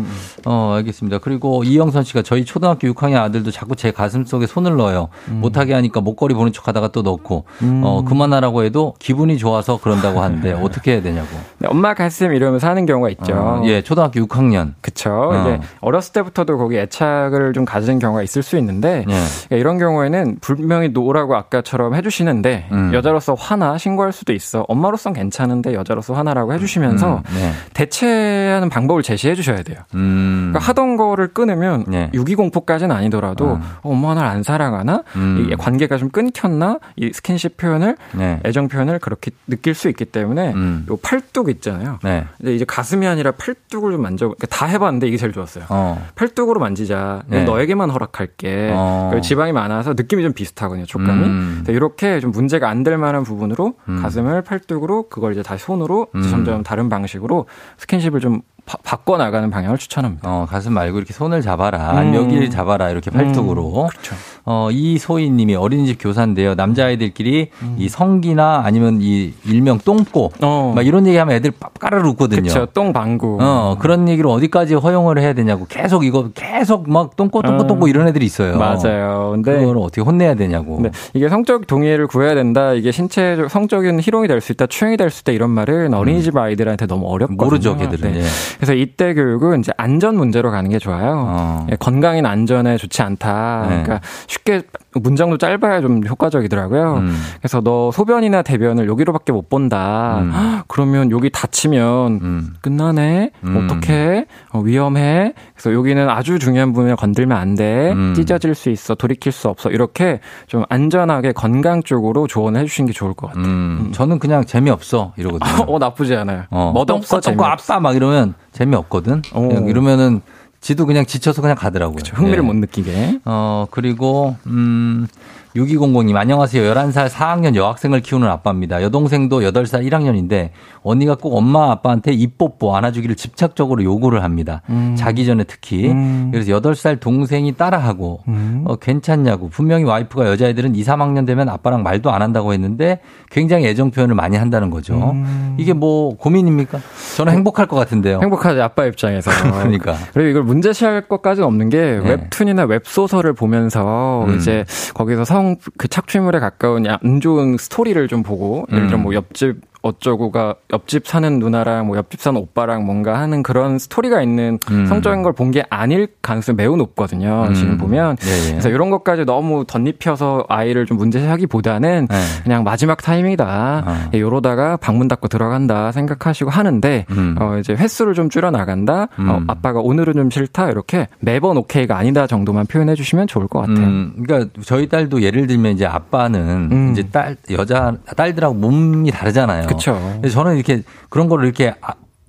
어, 0.46 0.74
알겠습니다. 0.78 1.20
그리고 1.20 1.64
이영선 1.64 2.04
씨가 2.06 2.24
저희 2.24 2.44
초등학교 2.44 2.88
6학년 2.88 3.18
아들도 3.18 3.52
자꾸 3.52 3.76
제 3.76 3.92
가슴 3.92 4.26
속에 4.26 4.48
손을 4.48 4.76
넣어요. 4.78 5.10
못하게 5.30 5.74
하니까 5.76 6.02
목걸이 6.02 6.34
보는 6.34 6.52
척 6.54 6.68
하다가 6.68 6.88
또 6.90 7.04
넣고 7.04 7.46
어, 7.84 8.04
그만하라고 8.08 8.64
해도 8.64 8.96
기분이 9.00 9.38
좋아서 9.38 9.78
그런 9.82 9.92
그런다고 9.92 10.22
하는데 10.22 10.54
어떻게 10.64 10.94
해야 10.94 11.02
되냐고. 11.02 11.28
네, 11.60 11.68
엄마 11.70 11.94
가슴 11.94 12.34
이러면서 12.34 12.68
하는 12.68 12.86
경우가 12.86 13.10
있죠. 13.12 13.34
어, 13.36 13.62
예, 13.66 13.82
초등학교 13.82 14.22
6학년. 14.22 14.74
그쵸. 14.82 15.12
어. 15.12 15.42
이제 15.42 15.60
어렸을 15.82 16.14
때부터도 16.14 16.58
거기 16.58 16.78
애착을 16.78 17.54
좀 17.54 17.66
가지는 17.66 18.00
경우가 18.00 18.24
있을 18.24 18.42
수 18.42 18.58
있는데 18.58 19.06
예. 19.52 19.58
이런 19.58 19.78
경우에는 19.78 20.38
분명히 20.42 20.90
no라고 20.90 21.36
아까처럼 21.36 21.94
해주시는데 21.96 22.70
음. 22.72 22.92
여자로서 22.94 23.34
화나 23.34 23.78
신고할 23.78 24.12
수도 24.14 24.34
있어. 24.34 24.66
엄마로선 24.68 25.14
괜찮은데 25.14 25.74
여자로서 25.74 26.14
화나라고 26.14 26.54
해주시면서 26.54 27.18
음, 27.18 27.24
네. 27.36 27.52
대체하는 27.74 28.70
방법을 28.70 29.04
제시해 29.04 29.36
주셔야 29.36 29.62
돼요. 29.64 29.78
음. 29.94 30.52
그러니까 30.52 30.60
하던 30.70 30.96
거를 30.98 31.28
끊으면 31.34 31.84
네. 31.88 32.10
유기공포까지는 32.14 32.96
아니더라도 32.96 33.56
음. 33.56 33.62
어, 33.84 33.92
엄마 33.92 34.14
날 34.16 34.32
안 34.32 34.44
사랑하나? 34.44 35.04
음. 35.18 35.50
이 35.52 35.56
관계가 35.58 35.98
좀 35.98 36.10
끊겼나? 36.10 36.80
이 36.96 37.12
스킨십 37.12 37.58
표현을 37.58 37.98
네. 38.14 38.40
애정 38.46 38.70
표현을 38.70 39.00
그렇게 39.02 39.32
느낄 39.48 39.74
수 39.74 39.90
있기 39.90 40.06
때문에 40.06 40.54
음. 40.54 40.86
요 40.90 40.98
팔뚝 40.98 41.50
있잖아요. 41.50 42.00
네. 42.04 42.26
근데 42.38 42.54
이제 42.56 42.66
가슴이 42.66 43.08
아니라 43.08 43.32
팔뚝을 43.32 43.92
좀 43.94 44.02
만져. 44.02 44.28
그러니까 44.28 44.48
다 44.48 44.66
해봤는데 44.68 45.08
이게 45.08 45.18
제일 45.18 45.34
좋았어요. 45.34 45.66
어. 45.70 46.06
팔뚝으로 46.16 46.60
만지자. 46.60 47.24
네. 47.28 47.44
너에게만 47.44 47.90
허락할게. 47.90 48.70
어. 48.74 49.12
지방이 49.24 49.52
많아서 49.52 49.94
느낌이 49.94 50.24
좀 50.24 50.34
비슷하거든요. 50.34 50.86
촉감이. 50.86 51.26
음. 51.26 51.64
이렇게 51.68 52.20
좀 52.20 52.32
문제가 52.32 52.70
안 52.70 52.82
될 52.82 52.98
만한 52.98 53.24
부분으로 53.24 53.76
음. 53.90 54.02
가슴을 54.02 54.42
팔뚝으로 54.42 55.10
그걸 55.10 55.34
이제 55.34 55.44
다시 55.44 55.64
손으로 55.66 56.08
이제 56.16 56.28
음. 56.28 56.32
점점 56.32 56.64
다른 56.64 56.90
방식으로 56.90 57.46
스킨십을 57.78 58.20
좀 58.20 58.42
바, 58.66 58.78
바꿔 58.84 59.18
나가는 59.18 59.50
방향을 59.50 59.78
추천합니다. 59.78 60.28
어, 60.30 60.46
가슴 60.50 60.74
말고 60.74 60.98
이렇게 60.98 61.14
손을 61.14 61.42
잡아라, 61.42 62.02
음. 62.02 62.14
여기를 62.16 62.50
잡아라 62.52 62.90
이렇게 62.90 63.10
팔뚝으로. 63.12 63.84
음, 63.84 63.88
그렇죠. 63.88 64.16
어, 64.46 64.70
이소희님이 64.72 65.56
어린이집 65.56 65.98
교사인데요. 66.00 66.56
남자아이들끼리 66.56 67.50
음. 67.62 67.76
이 67.78 67.90
성기나 67.90 68.62
아니면 68.66 69.00
이 69.02 69.34
일명 69.46 69.78
똥꼬 69.80 70.32
어. 70.42 70.74
막 70.76 70.86
이런 70.86 71.06
얘기하면 71.08 71.36
애들 71.36 71.52
까르르 71.80 72.10
웃거든요. 72.10 72.42
그렇죠. 72.42 72.66
똥방구. 72.68 73.38
어, 73.42 73.78
그런 73.80 74.08
얘기를 74.10 74.30
어디까지 74.30 74.76
허용을 74.76 75.20
해야 75.20 75.34
되냐고 75.34 75.66
계속 75.70 76.04
이거 76.06 76.30
계속 76.34 76.90
막 76.90 77.16
똥꼬 77.16 77.42
똥꼬 77.42 77.68
똥꼬 77.68 77.86
음. 77.86 77.90
이런 77.90 78.08
애들이 78.08 78.26
있어요. 78.26 78.58
맞아요. 78.58 79.32
근데 79.34 79.60
그걸 79.60 79.78
어떻게 79.78 80.02
혼내야 80.02 80.36
되냐고. 80.36 80.80
네. 80.82 80.90
이게 81.14 81.30
성적 81.30 81.68
동의를 81.68 82.08
구해야 82.08 82.34
된다. 82.36 82.74
이게 82.74 82.92
신체적 82.92 83.50
성적인 83.50 84.00
희롱이 84.00 84.28
될 84.28 84.42
수 84.42 84.52
있다, 84.54 84.66
추행이 84.66 84.98
될 84.98 85.12
수 85.12 85.22
있다 85.22 85.32
이런 85.34 85.52
말은 85.52 85.94
어린이집 85.94 86.36
음. 86.36 86.42
아이들한테 86.42 86.88
너무 86.88 87.08
어렵거든요. 87.08 87.46
모르죠, 87.46 87.78
걔들은. 87.78 88.12
네. 88.14 88.20
예. 88.20 88.24
그래서 88.58 88.74
이때 88.74 89.14
교육은 89.14 89.60
이제 89.60 89.72
안전 89.78 90.16
문제로 90.18 90.50
가는 90.50 90.68
게 90.70 90.80
좋아요. 90.80 91.26
어. 91.28 91.68
예, 91.72 91.76
건강인 91.76 92.26
안전에 92.26 92.78
좋지 92.78 93.02
않다. 93.04 93.66
네. 93.70 93.84
그러니까 93.84 94.02
쉽게 94.32 94.62
문장도 94.94 95.38
짧아야 95.38 95.82
좀 95.82 96.06
효과적이더라고요. 96.08 96.96
음. 96.96 97.16
그래서 97.40 97.60
너 97.62 97.92
소변이나 97.92 98.42
대변을 98.42 98.88
여기로밖에 98.88 99.34
못 99.34 99.50
본다. 99.50 100.20
음. 100.22 100.62
그러면 100.68 101.12
여기 101.12 101.30
다치면 101.30 102.20
음. 102.22 102.54
끝나네. 102.62 103.32
음. 103.44 103.58
어떻게 103.58 104.26
어, 104.54 104.60
위험해. 104.60 105.34
그래서 105.54 105.74
여기는 105.74 106.10
아주 106.10 106.40
중요한 106.40 106.72
부분을 106.72 106.96
건들면 106.96 107.38
안 107.38 107.56
돼. 107.56 107.92
음. 107.92 108.14
찢어질 108.16 108.56
수 108.56 108.70
있어. 108.70 108.96
돌이킬 108.96 109.34
수 109.34 109.50
없어. 109.50 109.70
이렇게 109.70 110.22
좀 110.48 110.64
안전하게 110.70 111.34
건강 111.34 111.84
쪽으로 111.84 112.28
조언을 112.28 112.62
해주신 112.62 112.86
게 112.86 112.94
좋을 112.94 113.14
것 113.14 113.28
같아요. 113.28 113.46
음. 113.46 113.92
저는 113.94 114.20
그냥 114.20 114.46
재미없어 114.46 115.14
이러거든요. 115.18 115.66
어 115.68 115.78
나쁘지 115.78 116.16
않아요. 116.16 116.44
어, 116.52 116.72
멋없어. 116.74 117.20
똥꼬 117.20 117.46
아빠 117.46 117.80
막 117.80 117.96
이러면 117.96 118.34
재미없거든. 118.54 119.24
이러면은 119.68 120.22
지도 120.62 120.86
그냥 120.86 121.06
지쳐서 121.06 121.42
그냥 121.42 121.58
가더라고요. 121.58 121.98
그쵸, 121.98 122.16
흥미를 122.16 122.44
네. 122.44 122.48
못 122.48 122.56
느끼게. 122.56 123.20
어, 123.26 123.66
그리고, 123.72 124.36
음, 124.46 125.08
6200님, 125.56 126.16
안녕하세요. 126.16 126.74
11살 126.74 127.10
4학년 127.10 127.56
여학생을 127.56 128.00
키우는 128.00 128.28
아빠입니다. 128.28 128.82
여동생도 128.82 129.42
8살 129.42 129.86
1학년인데, 129.86 130.52
언니가 130.82 131.16
꼭 131.16 131.36
엄마 131.36 131.72
아빠한테 131.72 132.14
입뽀뽀 132.14 132.76
안아주기를 132.76 133.18
집착적으로 133.18 133.84
요구를 133.84 134.24
합니다. 134.24 134.62
음. 134.70 134.96
자기 134.98 135.26
전에 135.26 135.44
특히. 135.44 135.90
음. 135.90 136.30
그래서 136.32 136.52
8살 136.54 137.02
동생이 137.02 137.52
따라하고, 137.54 138.22
음. 138.30 138.64
어, 138.66 138.78
괜찮냐고. 138.78 139.50
분명히 139.50 139.84
와이프가 139.84 140.26
여자애들은 140.28 140.76
2, 140.76 140.84
3학년 140.84 141.28
되면 141.28 141.50
아빠랑 141.50 141.84
말도 141.84 142.12
안 142.12 142.22
한다고 142.22 142.54
했는데, 142.54 143.02
굉장히 143.30 143.66
애정 143.68 143.92
표현을 143.92 144.16
많이 144.16 144.38
한다는 144.38 144.70
거죠. 144.70 145.12
음. 145.12 145.58
이게 145.60 145.74
뭐 145.74 146.16
고민입니까? 146.16 146.80
저는 147.18 147.34
행복할 147.34 147.66
것 147.68 147.76
같은데요. 147.76 148.20
행복하지, 148.22 148.62
아빠 148.62 148.86
입장에서. 148.86 149.30
그러니까. 149.60 149.96
그리고 150.14 150.30
이걸 150.30 150.44
문제시할 150.44 151.10
것까지는 151.10 151.46
없는 151.46 151.68
게, 151.68 152.00
네. 152.02 152.10
웹툰이나 152.10 152.64
웹소설을 152.64 153.34
보면서, 153.34 154.24
음. 154.30 154.38
이제 154.38 154.64
거기서 154.94 155.26
성 155.26 155.41
여성 155.42 155.58
그 155.78 155.88
착취물에 155.88 156.40
가까운 156.40 156.86
안 156.88 157.20
좋은 157.20 157.58
스토리를 157.58 158.08
좀 158.08 158.24
보고 158.24 158.66
예를 158.72 158.88
들어 158.88 158.98
뭐 159.00 159.14
옆집 159.14 159.71
어쩌고가 159.82 160.56
옆집 160.74 161.08
사는 161.08 161.40
누나랑 161.40 161.88
뭐 161.88 161.98
옆집 161.98 162.22
사는 162.22 162.40
오빠랑 162.40 162.86
뭔가 162.86 163.20
하는 163.20 163.42
그런 163.44 163.80
스토리가 163.80 164.22
있는 164.22 164.60
음. 164.70 164.86
성적인 164.86 165.24
걸 165.24 165.34
본 165.34 165.52
게 165.52 165.64
아닐 165.70 166.08
가능성이 166.22 166.56
매우 166.56 166.78
높거든요. 166.78 167.46
음. 167.50 167.54
지금 167.54 167.78
보면. 167.78 168.16
예, 168.26 168.46
예. 168.48 168.52
그래서 168.52 168.70
이런 168.70 168.90
것까지 168.90 169.26
너무 169.26 169.66
덧입혀서 169.66 170.46
아이를 170.48 170.86
좀 170.86 170.98
문제하기보다는 170.98 172.08
예. 172.12 172.44
그냥 172.44 172.64
마지막 172.64 173.02
타이밍이다. 173.02 173.84
어. 173.86 174.10
예, 174.14 174.20
요러다가 174.20 174.78
방문 174.78 175.08
닫고 175.08 175.28
들어간다 175.28 175.92
생각하시고 175.92 176.50
하는데 176.50 177.06
음. 177.12 177.36
어 177.40 177.58
이제 177.60 177.74
횟수를 177.74 178.14
좀 178.14 178.30
줄여 178.30 178.52
나간다. 178.52 179.04
어, 179.04 179.08
음. 179.20 179.46
아빠가 179.48 179.80
오늘은 179.80 180.14
좀 180.14 180.30
싫다. 180.30 180.70
이렇게 180.70 181.08
매번 181.20 181.58
오케이가 181.58 181.98
아니다 181.98 182.28
정도만 182.28 182.66
표현해 182.68 182.96
주시면 182.96 183.28
좋을 183.28 183.48
것 183.48 183.60
같아요. 183.62 183.86
음. 183.86 184.14
그러니까 184.24 184.52
저희 184.64 184.88
딸도 184.88 185.22
예를 185.22 185.48
들면 185.48 185.74
이제 185.74 185.86
아빠는 185.86 186.70
음. 186.72 186.90
이제 186.92 187.04
딸 187.12 187.36
여자 187.52 187.94
딸들하고 188.16 188.54
몸이 188.56 189.12
다르잖아요. 189.12 189.68
그렇죠. 189.78 190.22
저는 190.32 190.56
이렇게 190.56 190.84
그런 191.10 191.28
거를 191.30 191.46
이렇게 191.46 191.74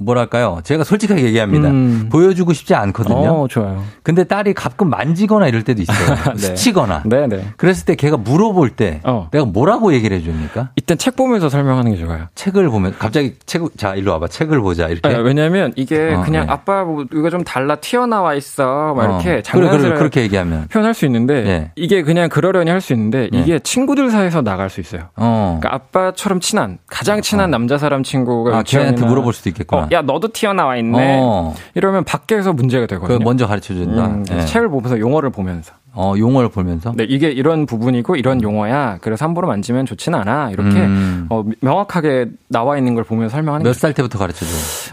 뭐랄까요? 0.05 0.61
제가 0.65 0.85
솔직하게 0.85 1.23
얘기합니다. 1.25 1.69
음. 1.71 2.09
보여주고 2.11 2.53
싶지 2.53 2.75
않거든요. 2.75 3.43
어, 3.43 3.49
좋아요. 3.49 3.83
근데 4.03 4.25
딸이 4.25 4.55
가끔 4.55 4.91
만지거나 4.91 5.49
이럴 5.49 5.62
때도 5.62 5.83
있어요. 5.83 6.17
네. 6.35 6.38
스치거나. 6.38 7.03
네, 7.07 7.27
네. 7.27 7.47
그랬을 7.57 7.87
때 7.87 7.95
걔가 7.95 8.17
물어볼 8.19 8.71
때 8.71 9.01
어. 9.05 9.29
내가 9.33 9.45
뭐라고 9.45 9.93
얘기를 9.95 10.17
해 10.17 10.23
줍니까? 10.23 10.71
이땐 10.77 10.99
책 10.99 11.17
보면서 11.17 11.49
설명하는 11.49 11.93
게 11.95 11.99
좋아요. 11.99 12.27
책을 12.35 12.69
보면 12.69 12.95
갑자기 12.99 13.35
책, 13.47 13.62
자, 13.77 13.95
일로 13.95 14.12
와 14.12 14.19
봐. 14.19 14.29
책을 14.29 14.61
보자. 14.61 14.88
이렇게. 14.88 15.09
네, 15.09 15.17
왜냐면 15.19 15.73
이게 15.77 16.15
어, 16.15 16.23
그냥 16.23 16.47
네. 16.47 16.53
아빠 16.53 16.85
뭐 16.85 17.05
이거 17.12 17.31
좀 17.31 17.43
달라 17.45 17.77
튀어나와 17.77 18.35
있어. 18.35 18.95
막 18.95 19.03
어. 19.03 19.05
이렇게 19.21 19.43
장난스럽게 19.43 19.79
그래, 19.79 19.88
그래, 19.88 19.99
그렇게 19.99 20.21
얘기하면 20.23 20.69
표현할 20.69 20.95
수 20.95 21.05
있는데 21.07 21.43
네. 21.43 21.71
이게 21.77 22.03
그냥 22.03 22.29
그러려니 22.29 22.71
할 22.71 22.83
수 22.83 22.93
있는데 22.95 23.29
네. 23.31 23.38
이게 23.38 23.59
친구들 23.61 24.11
사이에서 24.11 24.43
나갈 24.43 24.69
수 24.69 24.81
있어요. 24.81 25.03
어. 25.15 25.59
그러니까 25.61 25.73
아빠처럼 25.77 26.41
친한 26.41 26.79
가장 26.88 27.23
친한 27.23 27.45
어. 27.45 27.51
남자 27.53 27.79
사람 27.79 28.03
친구가 28.03 28.59
아, 28.59 28.62
걔한테 28.65 29.07
물어볼 29.07 29.33
수도 29.33 29.49
있겠구나. 29.51 29.87
야 29.92 30.02
너도 30.02 30.28
튀어나와 30.28 30.62
나와 30.62 30.76
있네. 30.76 31.18
어. 31.20 31.55
이러면 31.74 32.05
밖에서 32.05 32.52
문제가 32.52 32.87
되거든요. 32.87 33.18
그 33.18 33.22
먼저 33.24 33.46
가르쳐 33.46 33.74
준다. 33.74 34.07
음, 34.07 34.24
네. 34.24 34.44
책을 34.46 34.68
보면서 34.68 34.98
용어를 34.98 35.31
보면서. 35.31 35.72
어, 35.94 36.14
용어를 36.16 36.48
보면서? 36.48 36.92
네, 36.96 37.05
이게 37.09 37.31
이런 37.31 37.66
부분이고 37.66 38.16
이런 38.16 38.42
용어야. 38.42 38.98
그래서 39.00 39.24
함부로 39.24 39.46
만지면 39.48 39.85
좋지는 39.87 40.18
않아. 40.20 40.50
이렇게 40.50 40.70
음. 40.81 41.26
어, 41.31 41.44
명확하게 41.61 42.26
나와 42.48 42.78
있는 42.78 42.94
걸 42.94 43.05
보면서 43.05 43.33
설명하는 43.35 43.64
몇 43.64 43.74
살 43.74 43.92
때부터 43.92 44.18
가르쳐 44.18 44.46
줘? 44.46 44.52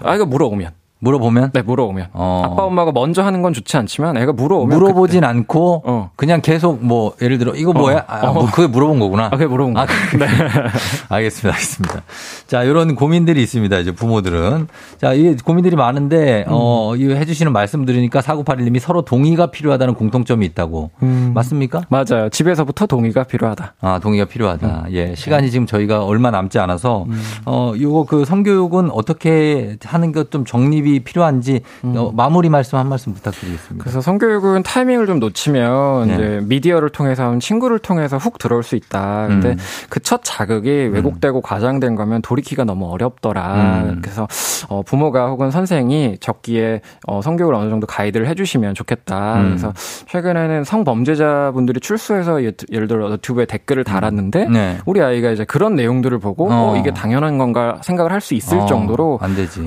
아, 0.09 0.15
이거 0.15 0.25
물어보면. 0.25 0.71
물어보면? 1.01 1.51
네, 1.53 1.61
물어오면. 1.61 2.07
어. 2.13 2.43
아빠 2.45 2.63
엄마가 2.63 2.91
먼저 2.91 3.23
하는 3.23 3.41
건 3.41 3.53
좋지 3.53 3.77
않지만 3.77 4.17
애가 4.17 4.33
물어오면 4.33 4.77
물어보진 4.77 5.21
그때. 5.21 5.27
않고 5.27 5.83
어. 5.85 6.11
그냥 6.15 6.41
계속 6.41 6.83
뭐 6.85 7.13
예를 7.21 7.37
들어 7.37 7.53
이거 7.55 7.73
뭐야? 7.73 7.97
어. 7.99 8.03
아, 8.07 8.31
뭐 8.31 8.47
그게 8.51 8.67
물어본 8.67 8.99
거구나. 8.99 9.25
아, 9.25 9.29
그게 9.31 9.45
물어본 9.47 9.73
거. 9.73 9.81
아, 9.81 9.85
네. 9.85 10.25
알겠습니다. 11.09 11.49
알겠습니다. 11.55 12.01
자, 12.47 12.63
이런 12.63 12.95
고민들이 12.95 13.41
있습니다. 13.43 13.77
이제 13.79 13.91
부모들은. 13.91 14.67
자, 14.99 15.13
이 15.13 15.35
고민들이 15.37 15.75
많은데 15.75 16.45
음. 16.47 16.51
어, 16.51 16.95
이해 16.95 17.25
주시는 17.25 17.51
말씀 17.51 17.85
들으니까 17.85 18.21
4981님이 18.21 18.79
서로 18.79 19.01
동의가 19.03 19.47
필요하다는 19.51 19.95
공통점이 19.95 20.45
있다고. 20.47 20.91
음. 21.03 21.31
맞습니까? 21.33 21.81
맞아요. 21.89 22.29
집에서부터 22.29 22.85
동의가 22.85 23.23
필요하다. 23.23 23.73
아, 23.81 23.99
동의가 24.01 24.25
필요하다. 24.25 24.83
음. 24.87 24.93
예. 24.93 25.15
시간이 25.15 25.51
지금 25.51 25.65
저희가 25.65 26.03
얼마 26.05 26.31
남지 26.31 26.59
않아서 26.59 27.05
음. 27.07 27.21
어, 27.45 27.73
요거 27.79 28.05
그 28.05 28.25
성교육은 28.25 28.91
어떻게 28.91 29.77
하는 29.83 30.11
것 30.11 30.29
좀 30.29 30.45
정립이 30.45 30.88
교육이 30.89 30.99
필요한지 31.01 31.61
음. 31.83 31.93
어, 31.95 32.11
마무리 32.13 32.49
말씀 32.49 32.77
한 32.77 32.87
말씀 32.89 33.13
부탁드리겠습니다. 33.13 33.83
그래서 33.83 34.01
성교육은 34.01 34.63
타이밍을 34.63 35.05
좀 35.05 35.19
놓치면 35.19 36.07
네. 36.07 36.13
이제 36.13 36.41
미디어를 36.43 36.89
통해서 36.89 37.37
친구를 37.39 37.79
통해서 37.79 38.17
훅 38.17 38.37
들어올 38.37 38.63
수 38.63 38.75
있다. 38.75 39.27
근데 39.27 39.49
음. 39.49 39.57
그첫 39.89 40.21
자극이 40.23 40.69
음. 40.69 40.93
왜곡되고 40.93 41.41
과장된 41.41 41.95
거면 41.95 42.21
돌이키기가 42.21 42.63
너무 42.63 42.89
어렵더라. 42.91 43.83
음. 43.83 43.99
그래서 44.01 44.27
어, 44.67 44.81
부모가 44.81 45.27
혹은 45.27 45.51
선생이 45.51 46.17
적기에 46.19 46.81
어, 47.07 47.21
성교육을 47.21 47.53
어느 47.53 47.69
정도 47.69 47.87
가이드를 47.87 48.27
해주시면 48.27 48.73
좋겠다. 48.73 49.41
음. 49.41 49.45
그래서 49.47 49.73
최근에는 50.07 50.63
성범죄자분들이 50.63 51.79
출소해서 51.79 52.43
예를 52.43 52.87
들어 52.87 53.11
유튜브에 53.11 53.45
댓글을 53.45 53.83
달았는데 53.83 54.45
네. 54.45 54.77
우리 54.85 55.01
아이가 55.01 55.31
이제 55.31 55.45
그런 55.45 55.75
내용들을 55.75 56.17
보고 56.19 56.49
어, 56.49 56.71
어 56.71 56.77
이게 56.77 56.91
당연한 56.91 57.37
건가 57.37 57.79
생각을 57.83 58.11
할 58.11 58.19
수 58.19 58.33
있을 58.35 58.59
어, 58.59 58.65
정도로 58.65 59.19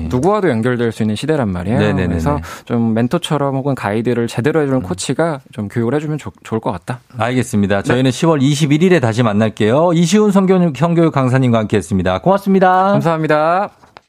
누구와도 0.09 0.49
연결될 0.49 0.91
수 0.91 1.03
있는 1.03 1.12
있는 1.13 1.15
시대란 1.15 1.49
말이에요. 1.49 1.79
네네네네. 1.79 2.07
그래서 2.07 2.39
좀 2.65 2.93
멘토처럼 2.93 3.55
혹은 3.55 3.75
가이드를 3.75 4.27
제대로 4.27 4.61
해주는 4.61 4.79
음. 4.79 4.83
코치가 4.83 5.39
좀 5.51 5.67
교육을 5.67 5.95
해주면 5.95 6.17
조, 6.17 6.31
좋을 6.43 6.59
것 6.59 6.71
같다. 6.71 6.99
알겠습니다. 7.17 7.83
저희는 7.83 8.11
네. 8.11 8.17
10월 8.17 8.41
21일에 8.41 9.01
다시 9.01 9.23
만날게요. 9.23 9.93
이시훈 9.93 10.31
성교육, 10.31 10.75
성교육 10.75 11.13
강사님과 11.13 11.59
함께했습니다. 11.59 12.19
고맙습니다. 12.19 12.91
감사합니다. 12.91 13.82